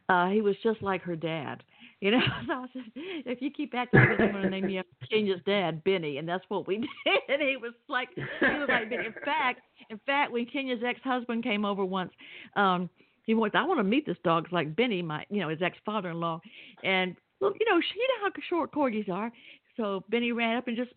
[0.10, 1.63] Uh, he was just like her dad.
[1.99, 4.69] You know, so I said, if you keep acting like this, I'm going to name
[4.69, 7.19] you Kenya's dad, Benny, and that's what we did.
[7.27, 9.08] And he was like, he was like, Benny.
[9.08, 12.12] In fact, in fact, when Kenya's ex-husband came over once,
[12.56, 12.88] um,
[13.27, 14.45] he wants, I want to meet this dog.
[14.45, 16.41] It's like Benny, my, you know, his ex-father-in-law,
[16.83, 19.31] and well, you know, she, you know how short corgis are.
[19.75, 20.91] So Benny ran up and just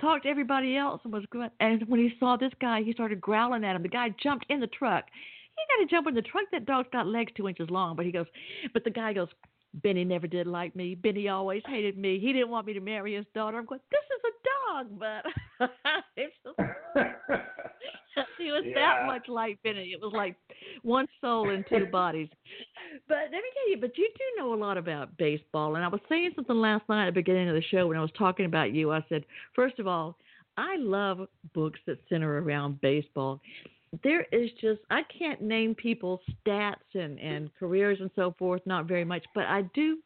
[0.00, 1.50] talked to everybody else and was good.
[1.60, 3.82] And when he saw this guy, he started growling at him.
[3.82, 5.04] The guy jumped in the truck.
[5.56, 6.44] He got to jump in the truck.
[6.52, 7.96] That dog's got legs two inches long.
[7.96, 8.26] But he goes,
[8.72, 9.28] but the guy goes,
[9.82, 10.94] Benny never did like me.
[10.94, 12.18] Benny always hated me.
[12.18, 13.58] He didn't want me to marry his daughter.
[13.58, 14.32] I'm going, this is a
[14.72, 15.68] dog, but
[16.16, 16.58] it's just,
[18.38, 18.74] he was Yeah.
[18.74, 20.36] that much life in It It was like
[20.82, 22.28] one soul in two bodies.
[23.08, 25.76] But let me tell you, but you do know a lot about baseball.
[25.76, 28.02] And I was saying something last night at the beginning of the show when I
[28.02, 28.92] was talking about you.
[28.92, 29.24] I said,
[29.54, 30.16] first of all,
[30.56, 33.40] I love books that center around baseball.
[34.02, 38.86] There is just I can't name people's stats and and careers and so forth, not
[38.86, 39.98] very much, but I do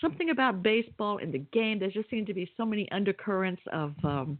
[0.00, 1.78] something about baseball and the game.
[1.78, 4.38] There just seem to be so many undercurrents of um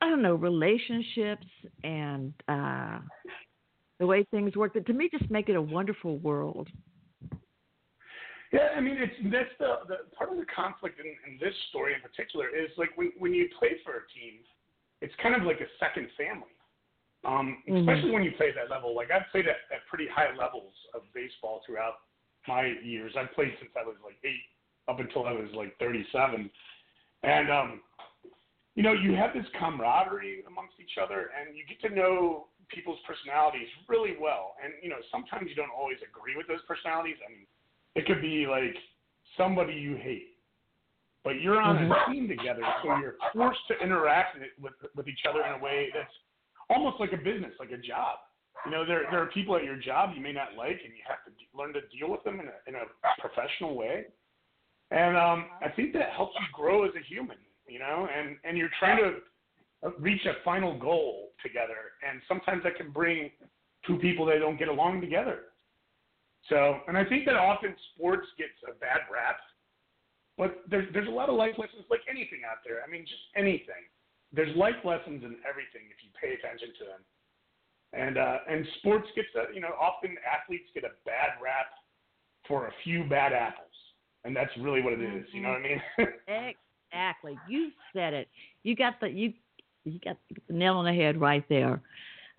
[0.00, 1.46] I don't know relationships
[1.82, 2.98] and uh
[3.98, 6.68] the way things work that to me just make it a wonderful world.
[8.52, 11.94] Yeah, I mean, it's that's the, the part of the conflict in, in this story
[11.94, 14.40] in particular is like when when you play for a team,
[15.00, 16.52] it's kind of like a second family.
[17.24, 17.80] Um, Mhm.
[17.80, 18.94] especially when you play at that level.
[18.94, 22.06] Like I've played at, at pretty high levels of baseball throughout
[22.46, 23.16] my years.
[23.18, 24.46] I've played since I was like eight
[24.86, 26.48] up until I was like 37,
[27.24, 27.80] and um,
[28.76, 33.00] you know, you have this camaraderie amongst each other, and you get to know people's
[33.08, 34.52] personalities really well.
[34.62, 37.16] And you know, sometimes you don't always agree with those personalities.
[37.24, 37.48] I mean,
[37.96, 38.76] it could be like
[39.40, 40.36] somebody you hate,
[41.24, 45.24] but you're on a team together, so you're forced to interact with with, with each
[45.24, 46.12] other in a way that's
[46.68, 48.20] almost like a business, like a job.
[48.66, 51.00] You know, there there are people at your job you may not like, and you
[51.08, 52.84] have to de- learn to deal with them in a in a
[53.24, 54.12] professional way.
[54.90, 57.40] And um, I think that helps you grow as a human.
[57.68, 62.76] You know, and and you're trying to reach a final goal together, and sometimes that
[62.76, 63.30] can bring
[63.86, 65.52] two people that don't get along together.
[66.48, 69.38] So, and I think that often sports gets a bad rap,
[70.38, 72.82] but there's there's a lot of life lessons like anything out there.
[72.86, 73.90] I mean, just anything.
[74.32, 77.02] There's life lessons in everything if you pay attention to them.
[77.92, 81.66] And uh, and sports gets a you know often athletes get a bad rap
[82.46, 83.74] for a few bad apples,
[84.24, 85.26] and that's really what it is.
[85.32, 85.82] You know what I mean?
[86.90, 87.38] Exactly.
[87.48, 88.28] You said it.
[88.62, 89.32] You got the you
[89.84, 90.16] you got
[90.48, 91.80] the nail on the head right there.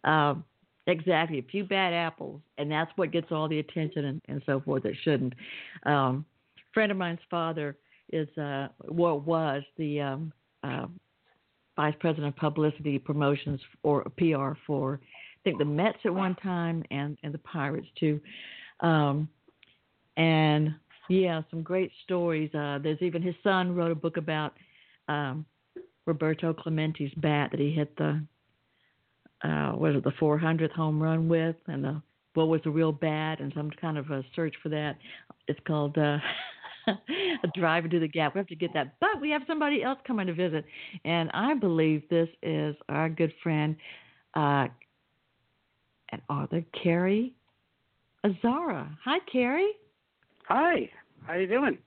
[0.03, 0.43] Um,
[0.85, 1.39] exactly.
[1.39, 4.85] A few bad apples, and that's what gets all the attention and, and so forth.
[4.85, 5.33] It shouldn't.
[5.85, 6.25] Um,
[6.73, 7.77] friend of mine's father
[8.11, 10.33] is uh, well was the um,
[10.63, 10.87] uh,
[11.75, 16.83] vice president of publicity promotions or PR for I think the Mets at one time
[16.91, 18.19] and and the Pirates too.
[18.81, 19.29] Um,
[20.17, 20.73] and
[21.09, 22.53] yeah, some great stories.
[22.53, 24.53] Uh, there's even his son wrote a book about
[25.07, 25.45] um,
[26.05, 28.21] Roberto Clemente's bat that he hit the
[29.43, 32.01] uh, was it the 400th home run with, and the,
[32.33, 34.97] what was the real bat, and some kind of a search for that.
[35.47, 36.17] It's called uh,
[36.87, 38.33] a drive into the gap.
[38.33, 40.65] We have to get that, but we have somebody else coming to visit,
[41.05, 43.75] and I believe this is our good friend
[44.33, 44.67] uh,
[46.11, 47.33] and author Carrie
[48.23, 48.97] Azara.
[49.03, 49.73] Hi, Carrie.
[50.47, 50.89] Hi,
[51.25, 51.77] how you doing?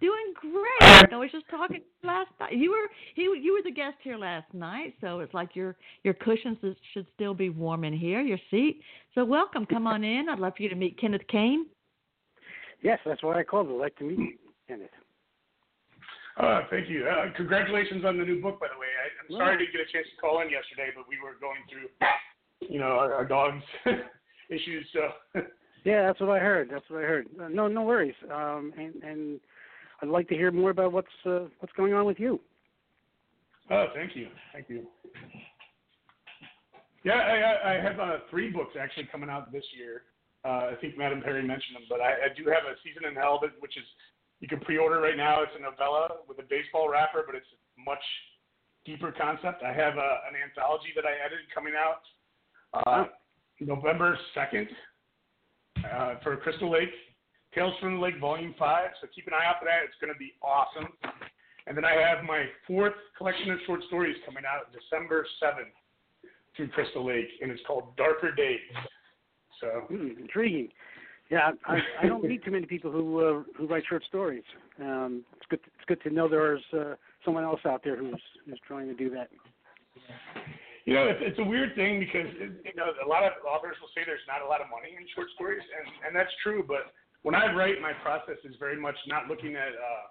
[0.00, 1.12] Doing great.
[1.12, 2.54] I was just talking last night.
[2.54, 6.14] You were he you were the guest here last night, so it's like your your
[6.14, 6.58] cushions
[6.92, 8.80] should still be warm in here, your seat.
[9.14, 9.64] So welcome.
[9.64, 10.28] Come on in.
[10.28, 11.66] I'd love for you to meet Kenneth Cain.
[12.82, 13.68] Yes, that's why I called.
[13.68, 14.90] I'd like to meet you, Kenneth.
[16.36, 17.06] Uh, thank you.
[17.06, 18.88] Uh, congratulations on the new book, by the way.
[18.88, 21.38] I, I'm sorry I didn't get a chance to call in yesterday, but we were
[21.38, 23.62] going through, you know, our, our dog's
[24.50, 24.84] issues.
[24.92, 25.40] So,
[25.84, 26.68] Yeah, that's what I heard.
[26.70, 27.26] That's what I heard.
[27.40, 28.14] Uh, no, no worries.
[28.32, 29.40] Um, and and
[30.00, 32.40] I'd like to hear more about what's uh, what's going on with you.
[33.70, 34.86] oh, thank you, thank you.
[37.04, 40.02] Yeah, I, I- have uh, three books actually coming out this year.
[40.44, 43.14] Uh, I think Madam Perry mentioned them, but I, I do have a Season in
[43.14, 43.84] Hell, that- which is
[44.38, 45.42] you can pre-order right now.
[45.42, 48.02] It's a novella with a baseball wrapper, but it's a much
[48.84, 49.62] deeper concept.
[49.62, 52.02] I have a, an anthology that I edited coming out
[52.86, 53.04] uh,
[53.60, 54.68] November second
[55.90, 56.90] uh, for Crystal Lake,
[57.54, 58.90] Tales from the Lake Volume Five.
[59.00, 59.80] So keep an eye out for that.
[59.84, 60.88] It's going to be awesome.
[61.66, 65.74] And then I have my fourth collection of short stories coming out December seventh
[66.56, 68.60] through Crystal Lake, and it's called Darker Days.
[69.60, 70.68] So Hmm, intriguing.
[71.30, 74.42] Yeah, I, I don't meet too many people who uh, who write short stories.
[74.78, 75.60] Um, it's good.
[75.64, 79.08] It's good to know there's uh, someone else out there who's who's trying to do
[79.10, 79.30] that.
[80.84, 83.90] You know, it's, it's a weird thing because you know a lot of authors will
[83.94, 86.64] say there's not a lot of money in short stories, and and that's true.
[86.66, 86.92] But
[87.22, 90.04] when I write, my process is very much not looking at uh,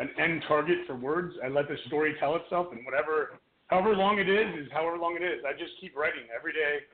[0.00, 1.34] an end target for words.
[1.42, 5.16] I let the story tell itself, and whatever, however long it is, is however long
[5.16, 5.44] it is.
[5.46, 6.84] I just keep writing every day.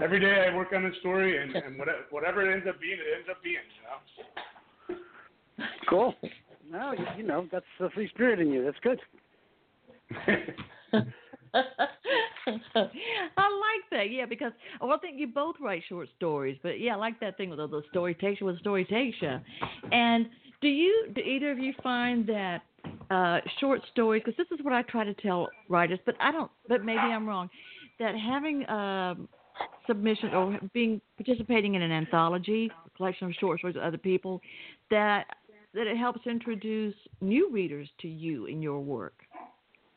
[0.00, 2.98] Every day I work on a story, and, and whatever, whatever it ends up being,
[2.98, 3.62] it ends up being.
[3.78, 5.00] You know.
[5.88, 6.14] Cool.
[6.70, 8.64] No, you, you know that's the free spirit in you.
[8.64, 9.00] That's good.
[12.46, 16.94] I like that, yeah, because well, I think you both write short stories, but yeah,
[16.94, 19.38] I like that thing with the, story takes you, with story takes you.
[19.90, 20.26] And
[20.60, 22.62] do you, do either of you find that
[23.10, 24.22] uh, short stories?
[24.24, 27.26] Because this is what I try to tell writers, but I don't, but maybe I'm
[27.26, 27.48] wrong.
[27.98, 29.28] That having um,
[29.86, 34.40] submission or being participating in an anthology, a collection of short stories of other people,
[34.90, 35.26] that
[35.74, 39.14] that it helps introduce new readers to you in your work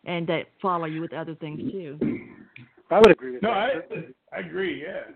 [0.06, 2.15] and that follow you with other things too.
[2.92, 3.88] I would agree with No, that.
[3.92, 4.84] I I agree.
[4.84, 5.12] Yeah,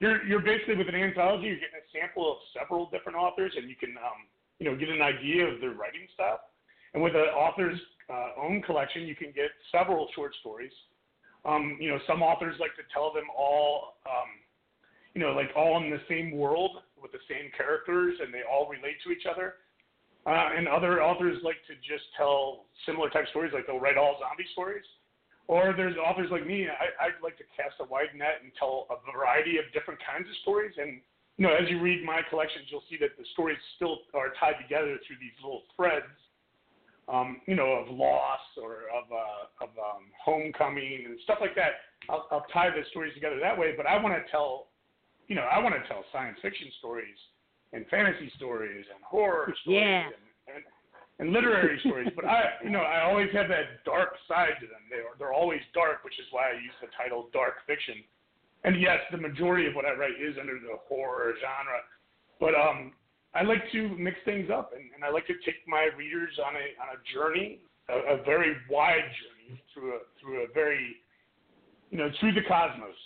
[0.00, 1.46] you're you're basically with an anthology.
[1.46, 4.88] You're getting a sample of several different authors, and you can um you know get
[4.88, 6.40] an idea of their writing style.
[6.92, 10.72] And with an author's uh, own collection, you can get several short stories.
[11.44, 14.30] Um, you know, some authors like to tell them all, um,
[15.14, 18.68] you know, like all in the same world with the same characters, and they all
[18.68, 19.54] relate to each other.
[20.26, 24.16] Uh, and other authors like to just tell similar type stories, like they'll write all
[24.20, 24.84] zombie stories.
[25.46, 26.66] Or there's authors like me.
[26.68, 30.28] I, I'd like to cast a wide net and tell a variety of different kinds
[30.28, 30.72] of stories.
[30.80, 31.00] And
[31.36, 34.56] you know, as you read my collections, you'll see that the stories still are tied
[34.62, 36.08] together through these little threads.
[37.06, 41.84] Um, you know, of loss or of uh, of um, homecoming and stuff like that.
[42.08, 43.74] I'll, I'll tie the stories together that way.
[43.76, 44.68] But I want to tell,
[45.28, 47.16] you know, I want to tell science fiction stories
[47.74, 50.06] and fantasy stories and horror stories Yeah.
[50.06, 50.64] and, and
[51.18, 52.08] and literary stories.
[52.16, 54.82] But I, you know, I always have that dark side to them.
[54.90, 58.02] They are they're always dark, which is why I use the title dark fiction.
[58.64, 61.80] And yes, the majority of what I write is under the horror genre.
[62.40, 62.92] But um,
[63.34, 66.54] I like to mix things up, and, and I like to take my readers on
[66.56, 70.96] a on a journey, a, a very wide journey through a through a very,
[71.90, 72.96] you know, through the cosmos,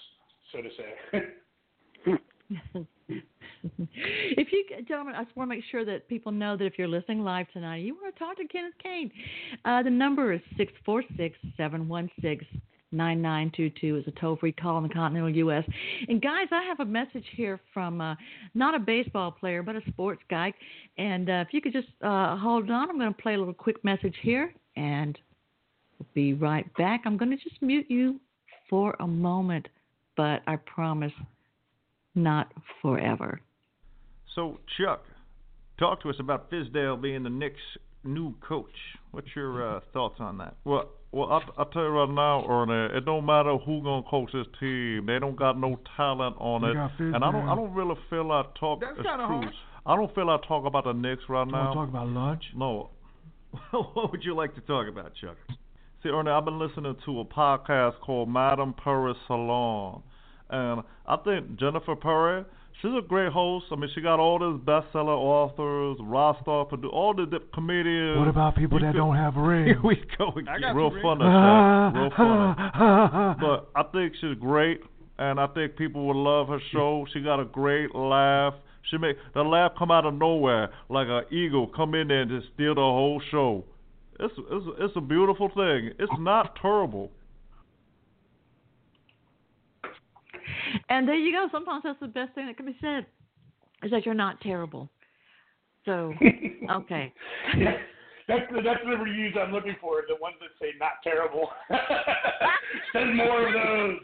[0.53, 1.21] so to say.
[3.09, 6.89] if you, gentlemen, I just want to make sure that people know that if you're
[6.89, 9.11] listening live tonight, you want to talk to Kenneth Cain.
[9.65, 12.45] Uh, the number is six four six seven one six
[12.91, 13.97] nine nine two two.
[13.97, 15.65] Is a toll free call in the continental U.S.
[16.09, 18.15] And guys, I have a message here from uh,
[18.55, 20.55] not a baseball player, but a sports guy.
[20.97, 23.53] And uh, if you could just uh, hold on, I'm going to play a little
[23.53, 25.19] quick message here, and
[25.99, 27.03] we'll be right back.
[27.05, 28.21] I'm going to just mute you
[28.71, 29.69] for a moment,
[30.17, 31.13] but I promise
[32.19, 32.53] not
[32.83, 33.41] forever.
[34.35, 35.03] So, Chuck,
[35.79, 37.57] talk to us about Fizdale being the Knicks'
[38.05, 38.67] new coach.
[39.11, 40.57] What's your uh, thoughts on that?
[40.65, 44.31] Well, well, I, I tell you right now, Ernie, it don't matter who gonna coach
[44.33, 45.07] this team.
[45.07, 48.27] They don't got no talent on They it, and I don't, I don't really feel
[48.29, 48.81] like talk.
[48.81, 49.41] That's kinda true.
[49.43, 49.55] harsh.
[49.87, 51.75] I don't feel like talk about the Knicks right You now.
[51.75, 52.43] want to talk about lunch?
[52.55, 52.91] No,
[53.71, 55.37] what would you like to talk about, Chuck?
[56.03, 60.03] See, Ernie, I've been listening to a podcast called Madame Perry Salon,
[60.51, 62.45] and I think Jennifer Perry,
[62.81, 63.67] she's a great host.
[63.71, 68.19] I mean, she got all these bestseller authors, Rostov, produ- all the dip- comedians.
[68.19, 69.67] What about people You that could- don't have rings?
[69.69, 70.33] Here we go.
[70.35, 71.03] Real again.
[71.03, 71.95] funny, Chuck.
[71.95, 73.35] Real funny.
[73.41, 74.81] But I think she's great,
[75.19, 77.07] and I think people would love her show.
[77.13, 78.55] She got a great laugh.
[78.91, 82.31] She make the laugh come out of nowhere like an eagle come in there and
[82.31, 83.65] just steal the whole show.
[84.19, 85.91] It's it's it's a beautiful thing.
[85.99, 87.11] It's not terrible.
[90.91, 91.49] And there you go.
[91.53, 93.07] Sometimes that's the best thing that can be said
[93.83, 94.89] is that you're not terrible.
[95.85, 96.13] So,
[96.71, 97.13] okay.
[97.57, 97.77] Yeah,
[98.27, 100.03] that's the that's the reviews I'm looking for.
[100.09, 101.49] The ones that say not terrible.
[102.93, 104.01] Send more of those.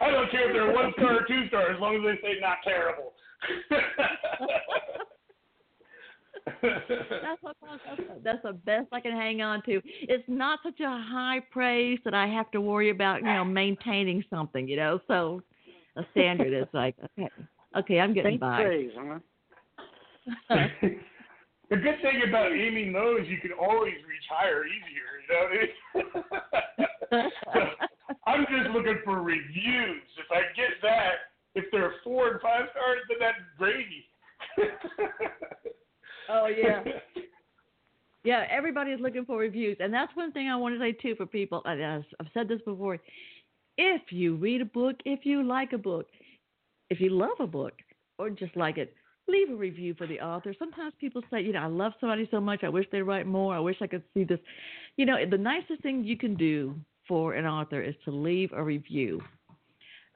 [0.00, 2.40] I don't care if they're one star or two star, as long as they say
[2.40, 3.12] not terrible.
[6.46, 9.80] That's, what, that's, that's the best I can hang on to.
[9.84, 14.22] It's not such a high praise that I have to worry about, you know, maintaining
[14.28, 15.00] something, you know.
[15.08, 15.42] So
[15.96, 17.30] a standard is like, okay,
[17.76, 18.62] okay, I'm getting Faint by.
[18.62, 19.18] praise, huh?
[21.70, 25.20] the good thing about aiming low is you can always reach higher easier.
[25.20, 26.12] You know what
[27.12, 27.30] I mean?
[27.54, 27.60] so
[28.26, 30.02] I'm just looking for reviews.
[30.18, 31.14] If I get that,
[31.54, 34.04] if they're four and five stars, then that's gravy.
[36.28, 36.82] Oh yeah.
[38.26, 41.26] Yeah, everybody's looking for reviews, and that's one thing I want to say too for
[41.26, 41.60] people.
[41.66, 42.98] I've I've said this before.
[43.76, 46.06] If you read a book, if you like a book,
[46.88, 47.74] if you love a book
[48.18, 48.94] or just like it,
[49.28, 50.54] leave a review for the author.
[50.58, 53.54] Sometimes people say, you know, I love somebody so much, I wish they'd write more.
[53.54, 54.40] I wish I could see this.
[54.96, 56.74] You know, the nicest thing you can do
[57.06, 59.20] for an author is to leave a review.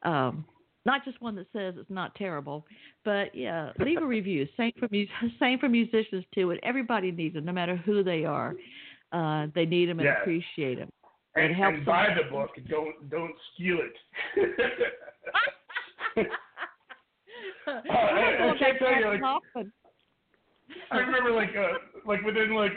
[0.03, 0.45] Um,
[0.87, 2.65] not just one that says it's not terrible,
[3.05, 4.47] but yeah, leave a review.
[4.57, 5.05] Same for mu-
[5.41, 6.51] same for musicians too.
[6.51, 8.55] And everybody needs them, no matter who they are.
[9.13, 10.19] Uh, they need them and Yes.
[10.21, 10.91] appreciate them.
[11.35, 12.19] and, It helps and buy them.
[12.25, 12.51] the book.
[12.69, 13.97] Don't don't steal it.
[17.67, 19.73] I I- I can't tell you, like- often.
[20.91, 22.73] I remember like uh, like within like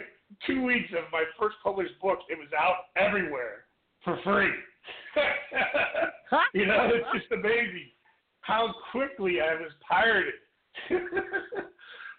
[0.48, 3.66] two weeks of my first published book, it was out everywhere
[4.04, 4.50] for free.
[6.54, 7.90] you know, it's just amazing
[8.42, 10.34] how quickly I was pirated.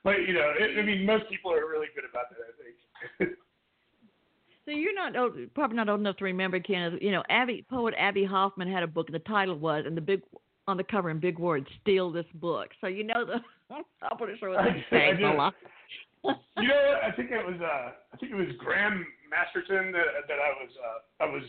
[0.05, 2.39] but you know, it, I mean, most people are really good about that.
[2.41, 3.37] I think.
[4.65, 7.03] So you're not old, probably not old enough to remember, Kenneth.
[7.03, 10.01] You know, Abbie poet Abbie Hoffman had a book, and the title was, and the
[10.01, 10.23] big
[10.69, 13.41] on the cover in big words, "Steal this book." So you know the
[14.09, 15.55] publisher was like, "Thanks a lot."
[16.25, 17.03] you know what?
[17.03, 20.71] I think it was uh, I think it was Graham Masterson that that I was
[20.79, 21.43] uh, I was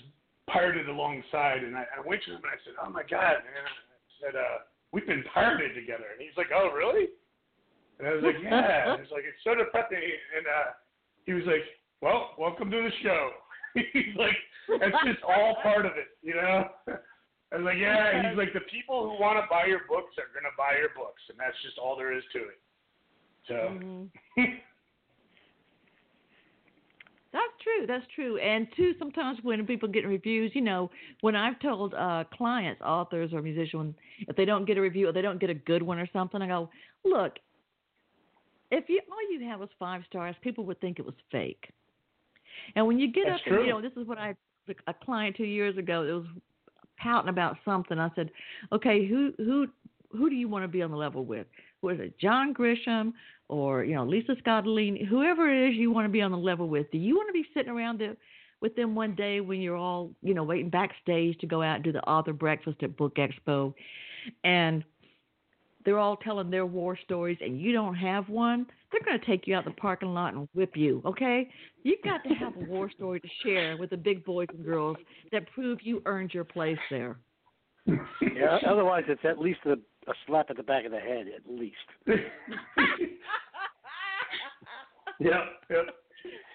[0.50, 3.64] pirated alongside, and I, I went to him and I said, "Oh my God, man!"
[3.64, 7.14] I said, uh, "We've been pirated together," and he's like, "Oh really?"
[8.00, 10.76] And I was like, "Yeah." It's like it's so depressing, and uh,
[11.26, 11.64] he was like,
[12.04, 13.32] well, welcome to the show.
[13.94, 14.36] he's like,
[14.68, 16.68] it's just all part of it, you know?
[16.88, 18.28] I was like, yeah.
[18.28, 20.92] He's like, the people who want to buy your books are going to buy your
[20.92, 22.60] books, and that's just all there is to it.
[23.48, 23.56] So.
[23.56, 24.44] Mm-hmm.
[27.34, 27.96] That's true.
[27.96, 28.38] That's true.
[28.38, 30.90] And two, sometimes when people get reviews, you know,
[31.22, 35.12] when I've told uh clients, authors or musicians, if they don't get a review or
[35.12, 36.70] they don't get a good one or something, I go,
[37.06, 37.34] look,
[38.72, 41.72] if you all you have was five stars, people would think it was fake.
[42.76, 43.58] And when you get That's up, true.
[43.58, 44.36] and, you know, this is what I
[44.88, 46.04] a client two years ago.
[46.04, 46.26] It was
[46.98, 48.00] pouting about something.
[48.00, 48.32] I said,
[48.72, 49.68] okay, who who
[50.12, 51.48] who do you want to be on the level with?
[51.90, 53.14] Is it, John Grisham
[53.50, 55.06] or you know Lisa Scottoline?
[55.08, 56.90] Whoever it is you want to be on the level with.
[56.92, 58.16] Do you want to be sitting around the,
[58.62, 61.84] with them one day when you're all you know waiting backstage to go out and
[61.84, 63.74] do the author breakfast at Book Expo,
[64.44, 64.84] and
[65.86, 69.48] they're all telling their war stories and you don't have one, they're going to take
[69.48, 71.50] you out the parking lot and whip you, okay?
[71.84, 74.98] You've got to have a war story to share with the big boys and girls
[75.32, 77.18] that prove you earned your place there.
[77.86, 79.76] Yeah, otherwise it's at least a,
[80.08, 81.76] a slap at the back of the head, at least.
[85.20, 85.86] Yep, yep.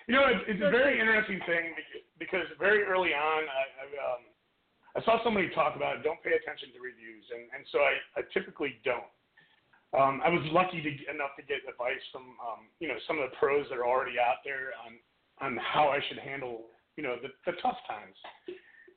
[0.08, 1.76] You know, it's, it's a very interesting thing
[2.18, 4.22] because very early on, I, I, um,
[4.96, 8.22] I saw somebody talk about don't pay attention to reviews, and, and so I, I
[8.32, 9.12] typically don't.
[9.96, 13.30] Um, I was lucky to enough to get advice from um, you know some of
[13.30, 15.00] the pros that are already out there on
[15.40, 18.16] on how I should handle you know the, the tough times.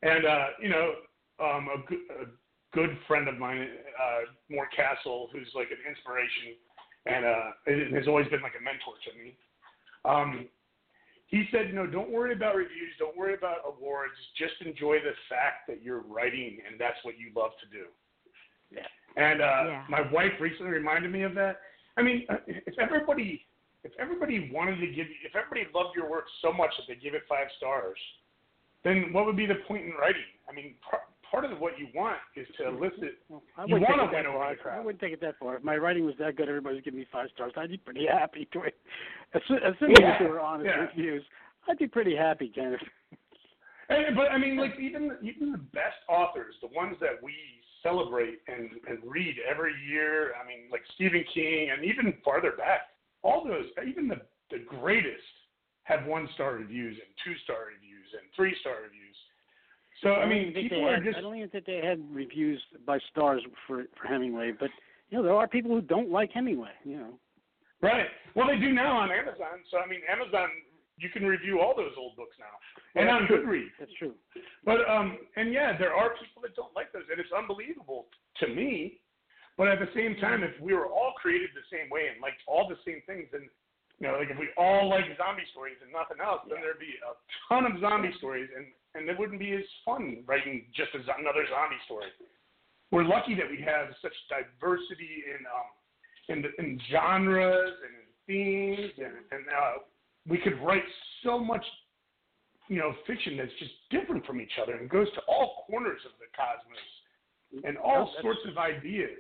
[0.04, 1.00] And uh, you know,
[1.40, 2.26] um, a, a
[2.74, 3.68] good friend of mine,
[4.00, 6.56] uh, Mort Castle, who's like an inspiration
[7.06, 9.36] and uh, has always been like a mentor to me.
[10.06, 10.48] Um,
[11.28, 15.68] he said, no, don't worry about reviews, don't worry about awards, just enjoy the fact
[15.68, 17.86] that you're writing and that's what you love to do.
[18.72, 18.88] Yeah.
[19.16, 19.86] And uh, Yeah.
[19.90, 21.60] my wife recently reminded me of that.
[21.98, 23.46] I mean, uh, if everybody,
[23.84, 27.14] if everybody wanted to give if everybody loved your work so much that they give
[27.14, 27.98] it five stars,
[28.84, 30.22] then what would be the point in writing?
[30.50, 33.20] I mean, par- part of what you want is to elicit.
[33.30, 34.50] Well, I You wouldn't take wanna it that win over far.
[34.56, 34.78] the crowd.
[34.78, 35.56] I wouldn't take it that far.
[35.56, 37.54] If my writing was that good, everybody was giving me five stars.
[37.56, 38.48] I'd be pretty happy.
[38.54, 38.76] To it.
[39.34, 40.82] Assu- Assuming Yeah, they were honest yeah.
[40.86, 41.24] reviews,
[41.70, 42.82] I'd be pretty happy, Kenneth.
[43.90, 47.34] And, but I mean, like even even the best authors, the ones that we
[47.84, 50.34] celebrate and and read every year.
[50.42, 52.82] I mean, like Stephen King, and even farther back,
[53.24, 55.24] all those, even the the greatest,
[55.84, 59.01] have one star reviews and two star reviews and three star reviews.
[60.02, 62.62] So I don't mean, people they are just I don't even think they had reviews
[62.86, 64.70] by stars for for Hemingway, but
[65.10, 66.72] you know there are people who don't like Hemingway.
[66.84, 67.14] You know.
[67.82, 68.08] right.
[68.36, 69.62] Well, they do now on Amazon.
[69.70, 70.50] So I mean, Amazon,
[70.98, 72.56] you can review all those old books now,
[73.00, 73.28] and Well, on.
[73.28, 73.78] Goodreads.
[73.80, 74.14] That's true.
[74.66, 78.08] But um, and yeah, there are people that don't like those, and it's unbelievable
[78.40, 78.98] to me.
[79.58, 82.42] But at the same time, if we were all created the same way and liked
[82.48, 83.46] all the same things, and
[84.00, 86.98] you know, like if we all like zombie stories and nothing else, then there'd be
[87.06, 87.14] a
[87.46, 88.66] ton of zombie stories, and
[88.96, 92.08] and it wouldn't be as fun writing just a, zo- another zombie story.
[92.92, 95.70] We're lucky that we have such diversity in um
[96.30, 99.74] in the, in genres and in themes, and and uh,
[100.28, 100.84] we could write
[101.24, 101.64] so much
[102.68, 106.12] you know, fiction that's just different from each other and goes to all corners of
[106.20, 109.20] the cosmos and all That's- sorts of ideas.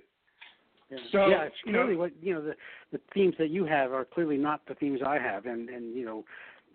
[0.90, 0.98] Yeah.
[1.12, 2.56] So, yeah, it's you know- clearly what you know the
[2.94, 6.06] the themes that you have are clearly not the themes I have, and and you
[6.06, 6.24] know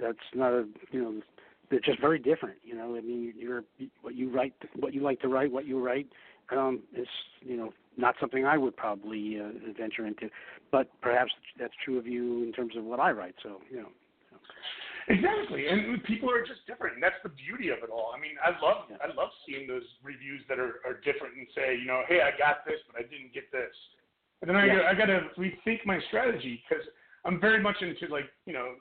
[0.01, 1.23] that's not a you know
[1.71, 2.57] they're just very different.
[2.63, 3.65] You know, I mean, you're
[4.03, 6.07] what you write, what you like to write, what you write
[6.51, 7.09] um, is
[7.41, 10.29] you know not something I would probably uh, venture into,
[10.71, 13.35] but perhaps that's true of you in terms of what I write.
[13.43, 13.89] So you know,
[15.09, 18.11] Exactly, and people are just different, and that's the beauty of it all.
[18.11, 18.97] I mean, I love Yeah.
[19.01, 22.37] I love seeing those reviews that are, are different and say, you know, hey, I
[22.37, 23.71] got this, but I didn't get this,
[24.43, 24.91] and then I Yeah.
[24.91, 26.85] I got to rethink my strategy because
[27.25, 28.75] I'm very much into like you know,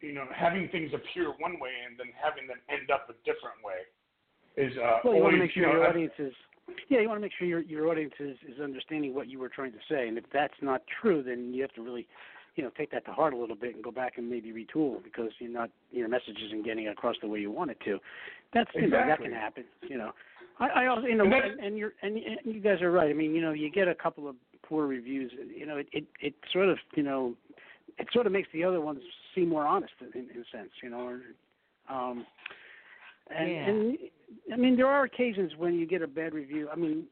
[0.00, 3.58] you know, having things appear one way and then having them end up a different
[3.64, 3.86] way
[4.56, 6.32] is uh, well, you want to make sure you know, your audience is.
[6.90, 9.48] Yeah, you want to make sure your your audience is, is understanding what you were
[9.48, 12.06] trying to say, and if that's not true, then you have to really,
[12.56, 15.02] you know take that to heart a little bit and go back and maybe retool
[15.02, 17.98] because you're not your message isn't getting across the way you want it to.
[18.52, 19.64] That's you know that can happen.
[19.88, 20.10] You know,
[20.58, 23.08] I, I also you know And and, and you're and, and you guys are right.
[23.08, 25.32] I mean you know you get a couple of poor reviews.
[25.56, 27.34] You know it it, it sort of you know
[27.98, 29.00] it sort of makes the other ones
[29.38, 30.70] seem more honest in, in a sense.
[30.82, 31.00] You know.
[31.00, 31.20] Or,
[31.94, 32.26] um,
[33.34, 33.68] and, Yeah.
[33.68, 33.98] and
[34.52, 36.68] I mean, there are occasions when you get a bad review.
[36.70, 37.06] I mean,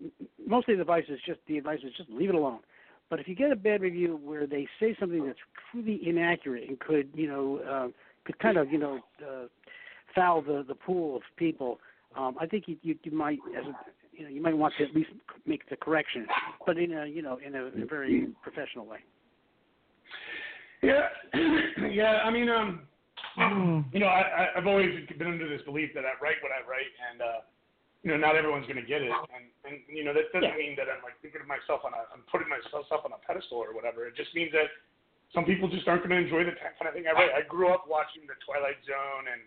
[0.46, 2.60] mostly the advice is just the advice is just leave it alone.
[3.08, 5.38] But if you get a bad review where they say something that's
[5.70, 7.88] truly inaccurate and could, you know, uh,
[8.24, 9.46] could kind of, you know, uh,
[10.14, 11.78] foul the the pool of people,
[12.16, 13.74] um, I think you, you you might, as a,
[14.12, 15.10] you know, you might want to at least
[15.46, 16.26] make the correction,
[16.66, 18.98] but in a, you know, in a, in a very professional way.
[20.86, 21.10] Yeah,
[21.90, 22.22] yeah.
[22.24, 22.86] I mean, um,
[23.36, 23.84] Mm.
[23.92, 26.64] you know, I, I I've always been under this belief that I write what I
[26.64, 27.40] write, and uh,
[28.02, 30.56] you know, not everyone's going to get it, and and you know, that doesn't Yeah.
[30.56, 33.20] mean that I'm like thinking of myself on a, I'm putting myself up on a
[33.28, 34.08] pedestal or whatever.
[34.08, 34.72] It just means that
[35.36, 37.28] some people just aren't going to enjoy the kind of thing I write.
[37.36, 39.42] I grew up watching The Twilight Zone and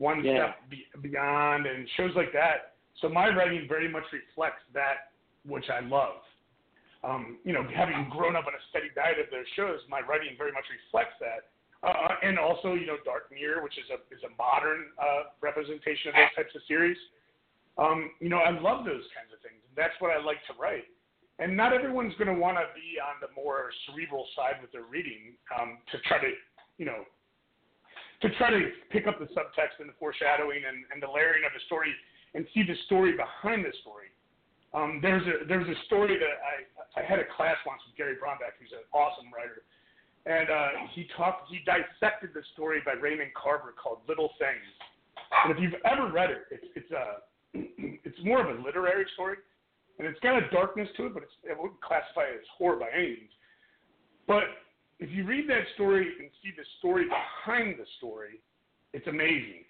[0.00, 0.56] One Yeah.
[0.56, 2.80] Step Be- Beyond and shows like that.
[3.04, 5.12] So my writing very much reflects that
[5.44, 6.24] which I love.
[7.04, 10.40] Um, you know, having grown up on a steady diet of those shows, my writing
[10.40, 11.52] very much reflects that.
[11.84, 16.08] Uh, and also, you know, Dark Mirror, which is a is a modern uh, representation
[16.08, 16.96] of those types of series.
[17.76, 19.60] Um, you know, I love those kinds of things.
[19.76, 20.88] That's what I like to write.
[21.42, 24.86] And not everyone's going to want to be on the more cerebral side with their
[24.86, 26.30] reading um, to try to,
[26.78, 27.02] you know,
[28.22, 31.50] to try to pick up the subtext and the foreshadowing and, and the layering of
[31.50, 31.90] the story
[32.32, 34.13] and see the story behind the story.
[34.74, 38.18] Um, there's a there's a story that I I had a class once with Gary
[38.18, 39.62] Braunbeck, who's an awesome writer,
[40.26, 44.66] and uh, he talked he dissected the story by Raymond Carver called Little Things.
[45.44, 47.22] And if you've ever read it, it's it's a
[48.04, 49.38] it's more of a literary story,
[49.98, 52.76] and it's got a darkness to it, but it's, I wouldn't classify it as horror
[52.76, 53.34] by any means.
[54.26, 54.44] But
[54.98, 58.40] if you read that story and see the story behind the story,
[58.92, 59.62] it's amazing.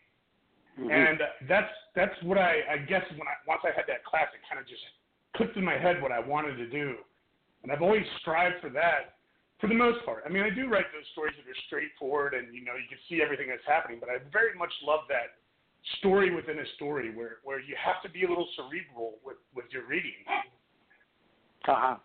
[0.78, 0.90] Mm-hmm.
[0.90, 4.42] And that's that's what I, I guess when I once I had that class, it
[4.50, 4.82] kind of just
[5.36, 6.96] clicked in my head what I wanted to do,
[7.62, 9.22] and I've always strived for that
[9.60, 10.24] for the most part.
[10.26, 12.98] I mean, I do write those stories that are straightforward, and you know you can
[13.08, 13.98] see everything that's happening.
[14.00, 15.38] But I very much love that
[15.98, 19.66] story within a story where where you have to be a little cerebral with with
[19.70, 20.26] your reading.
[21.68, 21.96] Uh-huh.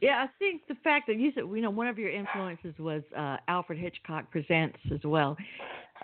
[0.00, 3.02] Yeah, I think the fact that you said, you know, one of your influences was
[3.16, 5.36] uh, Alfred Hitchcock Presents as well,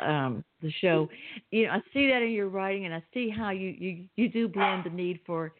[0.09, 1.09] um, the show.
[1.51, 4.28] You know, I see that in your writing, and I see how you you you
[4.28, 5.53] do blend the need for,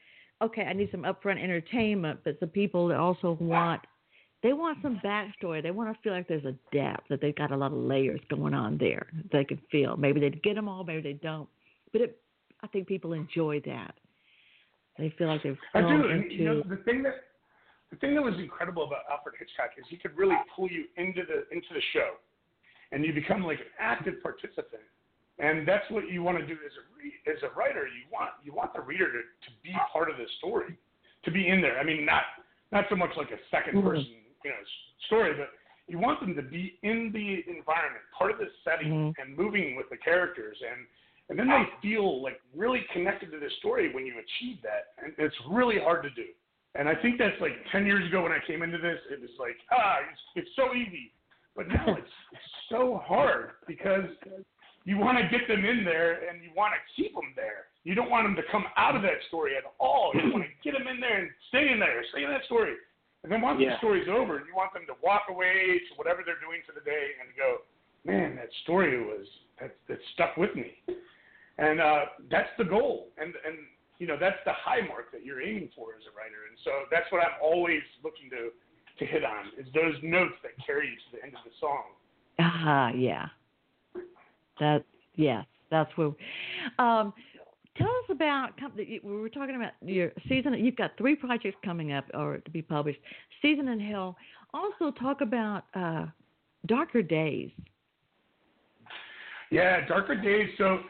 [0.43, 3.81] okay, I need some upfront entertainment, but the people that also want,
[4.43, 5.63] they want some backstory.
[5.63, 8.21] They want to feel like there's a depth, that they've got a lot of layers
[8.29, 9.07] going on there.
[9.33, 9.97] They can feel.
[9.97, 11.49] Maybe they get them all, maybe they don't,
[11.93, 12.19] but it,
[12.63, 13.95] I think people enjoy that.
[14.99, 16.35] They feel like they've I gone into.
[16.35, 17.15] you know, the thing that
[17.91, 21.23] the thing that was incredible about Alfred Hitchcock is he could really pull you into
[21.27, 22.15] the into the show,
[22.93, 24.83] and you become like an active participant.
[25.39, 27.87] And that's what you want to do as a re- as a writer.
[27.87, 30.77] You want you want the reader to, to be part of the story,
[31.25, 31.79] to be in there.
[31.79, 32.23] I mean, not
[32.73, 34.57] not so much like a second person you know
[35.07, 35.49] story, but
[35.89, 39.89] you want them to be in the environment, part of the setting, and moving with
[39.89, 40.87] the characters, and
[41.31, 44.99] and then they feel like really connected to the story when you achieve that.
[45.03, 46.27] And it's really hard to do.
[46.75, 49.31] And I think that's like 10 years ago when I came into this, it was
[49.39, 51.15] like, ah, it's, it's so easy.
[51.57, 54.05] But now it's, it's so hard because
[54.85, 57.69] you want to get them in there and you want to keep them there.
[57.85, 60.13] You don't want them to come out of that story at all.
[60.15, 62.75] You want to get them in there and stay in there, stay in that story.
[63.23, 63.77] And then once Yeah.
[63.77, 66.81] the story's over, you want them to walk away to whatever they're doing for the
[66.85, 67.61] day and go,
[68.05, 69.27] man, that story was
[69.61, 70.73] that that stuck with me.
[71.59, 73.13] And uh, that's the goal.
[73.19, 73.57] And and
[73.99, 76.49] you know that's the high mark that you're aiming for as a writer.
[76.49, 78.49] And so that's what I'm always looking to
[79.01, 81.83] to hit on is those notes that carry you to the end of the song.
[82.39, 83.27] Ah, yeah.
[84.61, 84.85] That
[85.17, 86.13] yes, that's where.
[86.79, 87.13] Um,
[87.77, 88.51] tell us about.
[88.77, 90.55] We were talking about your season.
[90.55, 93.01] You've got three projects coming up or to be published.
[93.43, 94.17] Season in Hell.
[94.53, 96.07] Also, talk about uh,
[96.67, 97.51] Darker Days.
[99.51, 100.49] Yeah, Darker Days.
[100.59, 100.81] So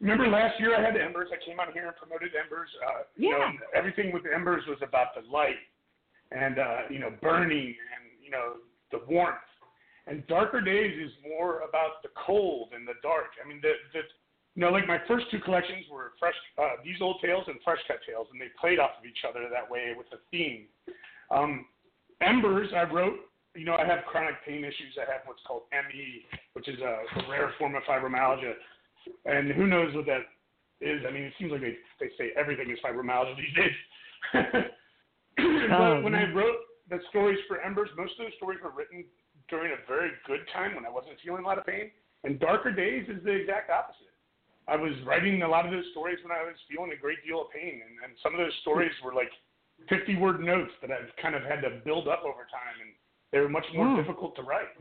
[0.00, 1.28] remember last year I had Embers.
[1.32, 2.68] I came on here and promoted Embers.
[2.84, 3.52] Uh, you know, Yeah.
[3.74, 5.56] everything with Embers was about the light
[6.32, 8.54] and uh, you know burning and you know
[8.92, 9.38] the warmth.
[10.08, 13.34] And Darker Days is more about the cold and the dark.
[13.44, 14.02] I mean, the the
[14.56, 17.78] you know, like my first two collections were fresh uh, these old tales and fresh
[17.86, 20.64] cut tales, and they played off of each other that way with the theme.
[21.30, 21.66] Um,
[22.20, 23.20] Embers, I wrote.
[23.54, 24.96] You know, I have chronic pain issues.
[24.96, 26.24] I have what's called ME,
[26.54, 28.52] which is a, a rare form of fibromyalgia,
[29.24, 30.24] and who knows what that
[30.80, 31.02] is.
[31.06, 34.64] I mean, it seems like they they say everything is fibromyalgia these days.
[35.72, 36.56] Oh, when I wrote
[36.90, 39.04] the stories for Embers, most of those stories were written
[39.48, 41.90] during a very good time when I wasn't feeling a lot of pain.
[42.24, 44.10] And Darker Days is the exact opposite.
[44.68, 47.42] I was writing a lot of those stories when I was feeling a great deal
[47.42, 49.30] of pain, and, and some of those stories were like
[49.88, 52.90] 50 word notes that I've kind of had to build up over time, and
[53.30, 53.96] they were much more Mm.
[54.02, 54.74] difficult to write.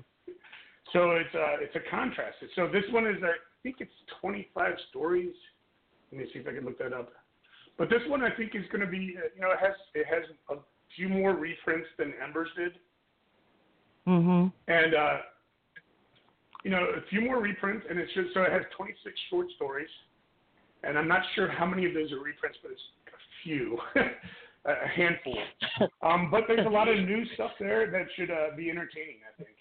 [0.94, 2.38] So it's a it's a contrast.
[2.56, 3.34] So this one is I
[3.64, 5.34] think it's 25 stories.
[6.12, 7.12] Let me see if I can look that up.
[7.78, 10.06] But this one I think is going to be uh, you know it has it
[10.08, 10.56] has a
[10.96, 12.74] few more reprints than Embers did,
[14.08, 14.52] Mhm.
[14.68, 15.18] and uh,
[16.64, 19.90] you know a few more reprints, and it's just so it has 26 short stories,
[20.84, 23.80] and I'm not sure how many of those are reprints, but it's a few,
[24.66, 25.38] a handful.
[26.02, 29.36] Um, but there's a lot of new stuff there that should uh, be entertaining, I
[29.42, 29.56] think.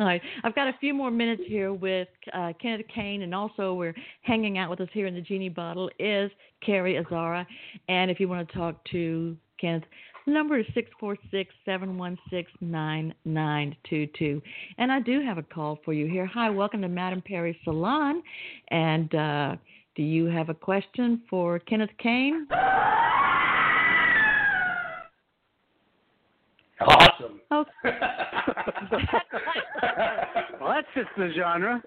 [0.00, 0.20] All right.
[0.42, 4.58] I've got a few more minutes here with uh, Kenneth Cain, and also we're hanging
[4.58, 6.30] out with us here in the Genie Bottle is
[6.64, 7.46] Carrie Azara.
[7.88, 9.84] And if you want to talk to Kenneth,
[10.26, 14.42] the number is six four six seven one six nine nine two two.
[14.78, 16.26] And I do have a call for you here.
[16.26, 18.22] Hi, welcome to Madame Perry Salon.
[18.68, 19.56] And uh,
[19.96, 22.46] do you have a question for Kenneth Cain?
[26.80, 27.40] Awesome.
[27.50, 27.92] Oh, well,
[30.70, 31.82] that fits the genre.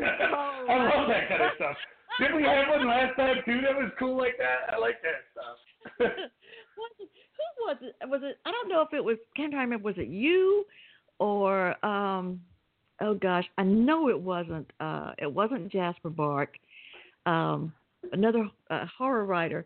[0.00, 1.76] I love that kind of stuff.
[2.18, 3.60] Didn't we have one last time too?
[3.60, 4.74] That was cool like that.
[4.74, 5.58] I like that stuff.
[6.98, 8.08] who was it?
[8.08, 8.38] Was it?
[8.44, 9.16] I don't know if it was.
[9.36, 9.84] Can't remember?
[9.84, 10.64] Was it you
[11.18, 12.40] or um?
[13.00, 14.70] Oh gosh, I know it wasn't.
[14.80, 16.54] Uh, it wasn't Jasper Bark.
[17.26, 17.72] Um,
[18.12, 19.64] another uh, horror writer.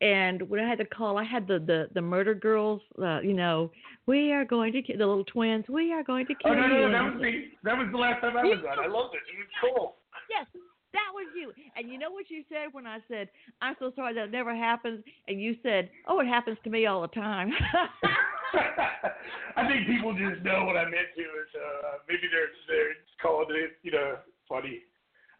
[0.00, 2.82] And when I had to call, I had the the the murder girls.
[3.00, 3.70] Uh, you know,
[4.06, 5.64] we are going to kill the little twins.
[5.68, 7.98] We are going to kill oh no, no, no, that was the that was the
[7.98, 8.78] last time I was on.
[8.78, 9.22] I loved it.
[9.32, 9.96] It was cool.
[10.28, 10.46] Yes,
[10.94, 11.52] that was you.
[11.76, 13.28] And you know what you said when I said,
[13.60, 15.04] I'm so sorry that never happens?
[15.28, 17.52] And you said, Oh, it happens to me all the time.
[19.56, 21.24] I think people just know what I meant to.
[21.52, 24.18] So uh, maybe they're they're calling it, you know,
[24.48, 24.82] funny.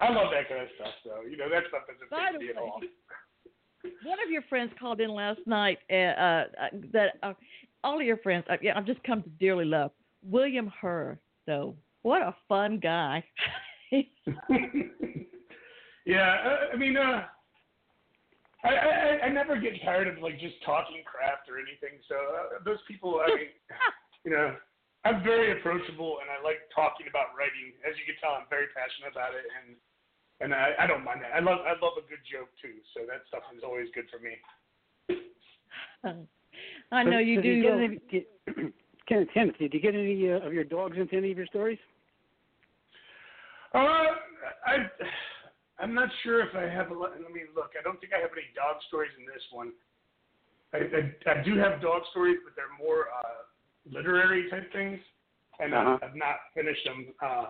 [0.01, 0.95] I love that kind of stuff.
[1.05, 2.81] So you know, that stuff doesn't By the me at all.
[4.05, 6.45] One of your friends called in last night uh, uh,
[6.93, 7.35] that uh,
[7.85, 9.93] all of your friends, uh, yeah, I've just come to dearly love
[10.23, 11.19] William Herr.
[11.47, 13.23] So, what a fun guy.
[16.05, 17.25] yeah, I, I mean, uh,
[18.65, 22.01] I, I I never get tired of like just talking craft or anything.
[22.09, 23.53] So uh, those people, I mean,
[24.25, 24.57] you know,
[25.05, 27.77] I'm very approachable and I like talking about writing.
[27.85, 29.77] As you can tell, I'm very passionate about it, and
[30.41, 31.37] and I, I don't mind that.
[31.37, 32.81] I love I love a good joke too.
[32.97, 34.41] So that stuff is always good for me.
[36.93, 37.49] I know you so do.
[37.49, 38.73] Did you get any, did,
[39.09, 41.79] Kenneth, Kenneth, did you get any uh, of your dogs into any of your stories?
[43.75, 43.79] Uh,
[44.67, 44.77] I
[45.79, 47.11] I'm not sure if I have a lot.
[47.21, 47.73] Let me look.
[47.79, 49.73] I don't think I have any dog stories in this one.
[50.73, 51.03] I, I,
[51.39, 53.47] I do have dog stories, but they're more uh,
[53.91, 54.99] literary type things,
[55.59, 55.99] and Uh-huh.
[56.03, 57.47] I've, I've not finished them uh,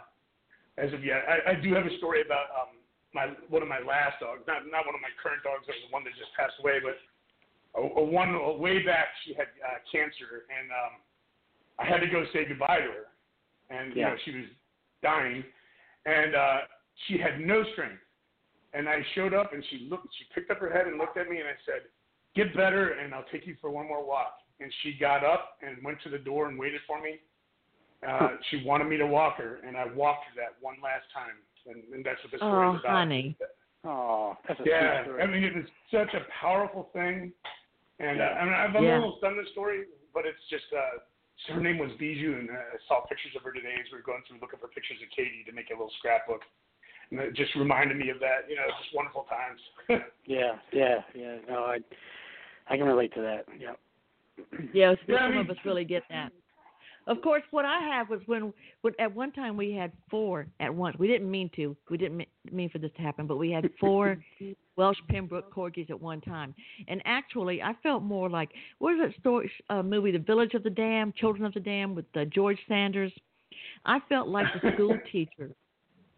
[0.77, 1.25] as of yet.
[1.29, 2.81] I, I do have a story about um,
[3.13, 5.93] my one of my last dogs, not not one of my current dogs, but the
[5.93, 6.97] one that just passed away, but
[7.77, 9.09] a, a one a way back.
[9.25, 10.93] She had uh, cancer, and um,
[11.81, 13.07] I had to go say goodbye to her,
[13.73, 14.49] and you know she was
[15.03, 15.45] dying,
[16.05, 16.59] and uh,
[17.07, 18.04] she had no strength.
[18.75, 20.09] And I showed up, and she looked.
[20.19, 21.89] She picked up her head and looked at me, and I said,
[22.35, 25.83] "Get better, and I'll take you for one more walk." And she got up and
[25.85, 27.21] went to the door and waited for me.
[28.07, 31.39] Uh, she wanted me to walk her, and I walked her that one last time,
[31.67, 32.93] and, and that's what the story Oh, is about.
[32.93, 33.37] Oh, honey.
[33.85, 35.05] Oh, Yeah.
[35.21, 37.33] I mean, it was such a powerful thing,
[37.99, 38.95] and uh, I mean, I'm a Yeah.
[38.95, 41.01] little stunned the story, but it's just uh,
[41.55, 44.05] her name was Bijou, and uh, I saw pictures of her today as we were
[44.05, 46.43] going through looking for pictures of Katie to make a little scrapbook,
[47.19, 48.49] and it just reminded me of that.
[48.49, 49.61] You know, just wonderful times.
[50.27, 51.37] Yeah, yeah, yeah.
[51.47, 51.79] No, I
[52.69, 53.45] I can relate to that.
[53.59, 53.75] Yeah.
[54.73, 56.33] Yeah, I some of us really get that.
[57.07, 60.75] Of course, what I have was when, when at one time we had four at
[60.75, 60.97] once.
[60.99, 61.77] We didn't mean to.
[61.91, 64.17] We didn't mean for this to happen, but we had four
[64.77, 66.55] Welsh Pembroke corgis at one time.
[66.89, 68.49] And actually, I felt more like
[68.79, 71.95] what is that story uh, movie, The Village of the Damned, Children of the Damned,
[71.95, 73.13] with uh, George Sanders.
[73.85, 75.51] I felt like the school teacher.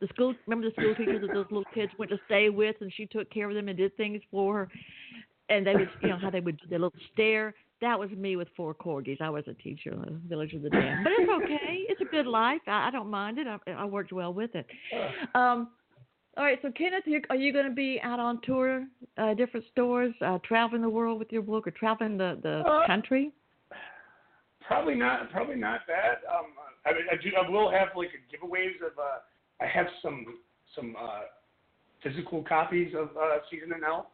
[0.01, 2.93] The school, remember the school teacher that those little kids went to stay with, and
[2.93, 4.69] she took care of them and did things for her.
[5.49, 7.55] And they would, you know, how they would do their little stare.
[7.81, 9.21] That was me with four corgis.
[9.21, 11.85] I was a teacher in the Village of the Damned, but it's okay.
[11.89, 12.61] It's a good life.
[12.67, 13.47] I, I don't mind it.
[13.47, 14.67] I, I worked well with it.
[15.35, 15.69] Um,
[16.37, 18.85] all right, so Kenneth, are you going to be out on tour,
[19.17, 22.87] uh, different stores, uh, traveling the world with your book, or traveling the the Uh,
[22.87, 23.33] country?
[24.67, 25.31] Probably not.
[25.31, 26.23] Probably not that.
[26.29, 26.47] Um,
[26.85, 27.31] I, mean, I do.
[27.43, 28.99] I will have like a giveaways of.
[28.99, 29.19] Uh,
[29.61, 30.39] I have some
[30.75, 31.23] some uh,
[32.03, 34.11] physical copies of uh, Season in Hell.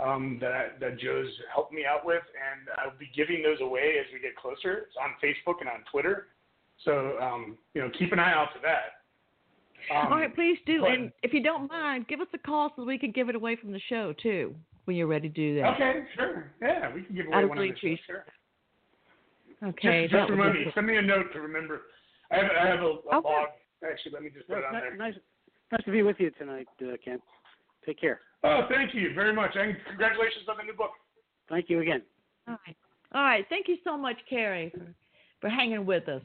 [0.00, 3.94] um, that I, that Joe's helped me out with, and I'll be giving those away
[4.00, 4.86] as we get closer.
[4.88, 6.28] It's on Facebook and on Twitter,
[6.84, 9.02] so um, you know keep an eye out for that.
[9.94, 10.80] Um, All right, please do.
[10.80, 13.34] but- and if you don't mind, give us a call so we can give it
[13.36, 14.54] away from the show too
[14.84, 15.74] when you're ready to do that.
[15.74, 16.50] Okay, sure.
[16.60, 17.96] Yeah, we can give away of one on the show.
[18.06, 18.24] Sure.
[19.64, 20.02] Okay.
[20.04, 20.66] just, just remind me.
[20.74, 21.82] Send me a note to remember.
[22.30, 23.28] I have, I have a, a Okay.
[23.28, 23.48] log.
[23.84, 24.96] Actually, let me just put it on Nice, there.
[24.96, 25.14] nice,
[25.72, 27.20] nice to be with you tonight, uh, Ken.
[27.86, 28.20] Take care.
[28.44, 30.90] Oh, thank you very much, and congratulations on the new book.
[31.48, 32.02] Thank you again.
[32.46, 32.76] All right.
[33.14, 33.44] All right.
[33.48, 34.94] Thank you so much, Carrie, for,
[35.40, 36.22] for hanging with us.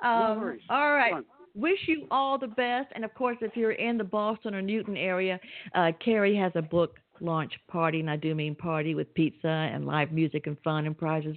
[0.00, 0.62] Um, worries.
[0.68, 1.14] All right.
[1.54, 2.88] Wish you all the best.
[2.94, 5.40] And of course, if you're in the Boston or Newton area,
[5.74, 9.86] uh, Carrie has a book launch party, and I do mean party with pizza and
[9.86, 11.36] live music and fun and prizes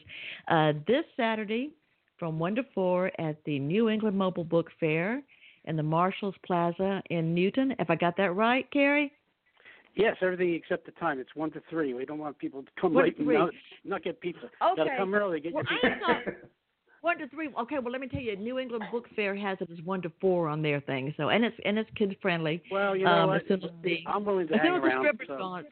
[0.49, 1.69] uh, this Saturday
[2.17, 5.21] from 1 to 4 at the New England Mobile Book Fair
[5.65, 7.75] in the Marshalls Plaza in Newton.
[7.79, 9.11] If I got that right, Carrie?
[9.95, 11.19] Yes, everything except the time.
[11.19, 11.93] It's one to three.
[11.93, 13.49] We don't want people to come One late and not,
[13.83, 14.45] not get pizza.
[14.45, 14.75] Okay.
[14.77, 15.39] Gotta come early.
[15.39, 16.31] Get Well, your pizza.
[17.01, 17.49] one to three.
[17.59, 20.11] Okay, well let me tell you, New England Book Fair has it as one to
[20.21, 21.13] four on their thing.
[21.17, 22.61] So and it's and it's kid friendly.
[22.71, 23.41] Well, you know um, what?
[23.41, 25.01] as soon as the I'm willing to as soon hang as the around.
[25.03, 25.37] stripper's so.
[25.37, 25.65] gone.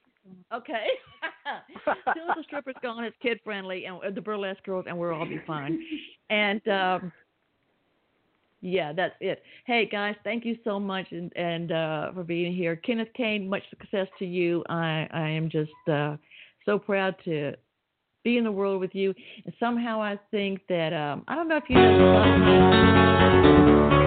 [0.54, 0.88] Okay.
[1.46, 5.14] as soon as the stripper's gone, it's kid friendly and the burlesque girls, and we'll
[5.14, 5.82] all be fine.
[6.30, 7.12] And um
[8.62, 9.44] yeah, that's it.
[9.66, 12.76] Hey guys, thank you so much and, and uh, for being here.
[12.76, 14.64] Kenneth Cain, much success to you.
[14.70, 16.18] I I am just uh,
[16.66, 17.54] so proud to
[18.24, 19.14] be in the world with you.
[19.46, 21.78] And somehow I think that um, I don't know if you
[24.02, 24.07] With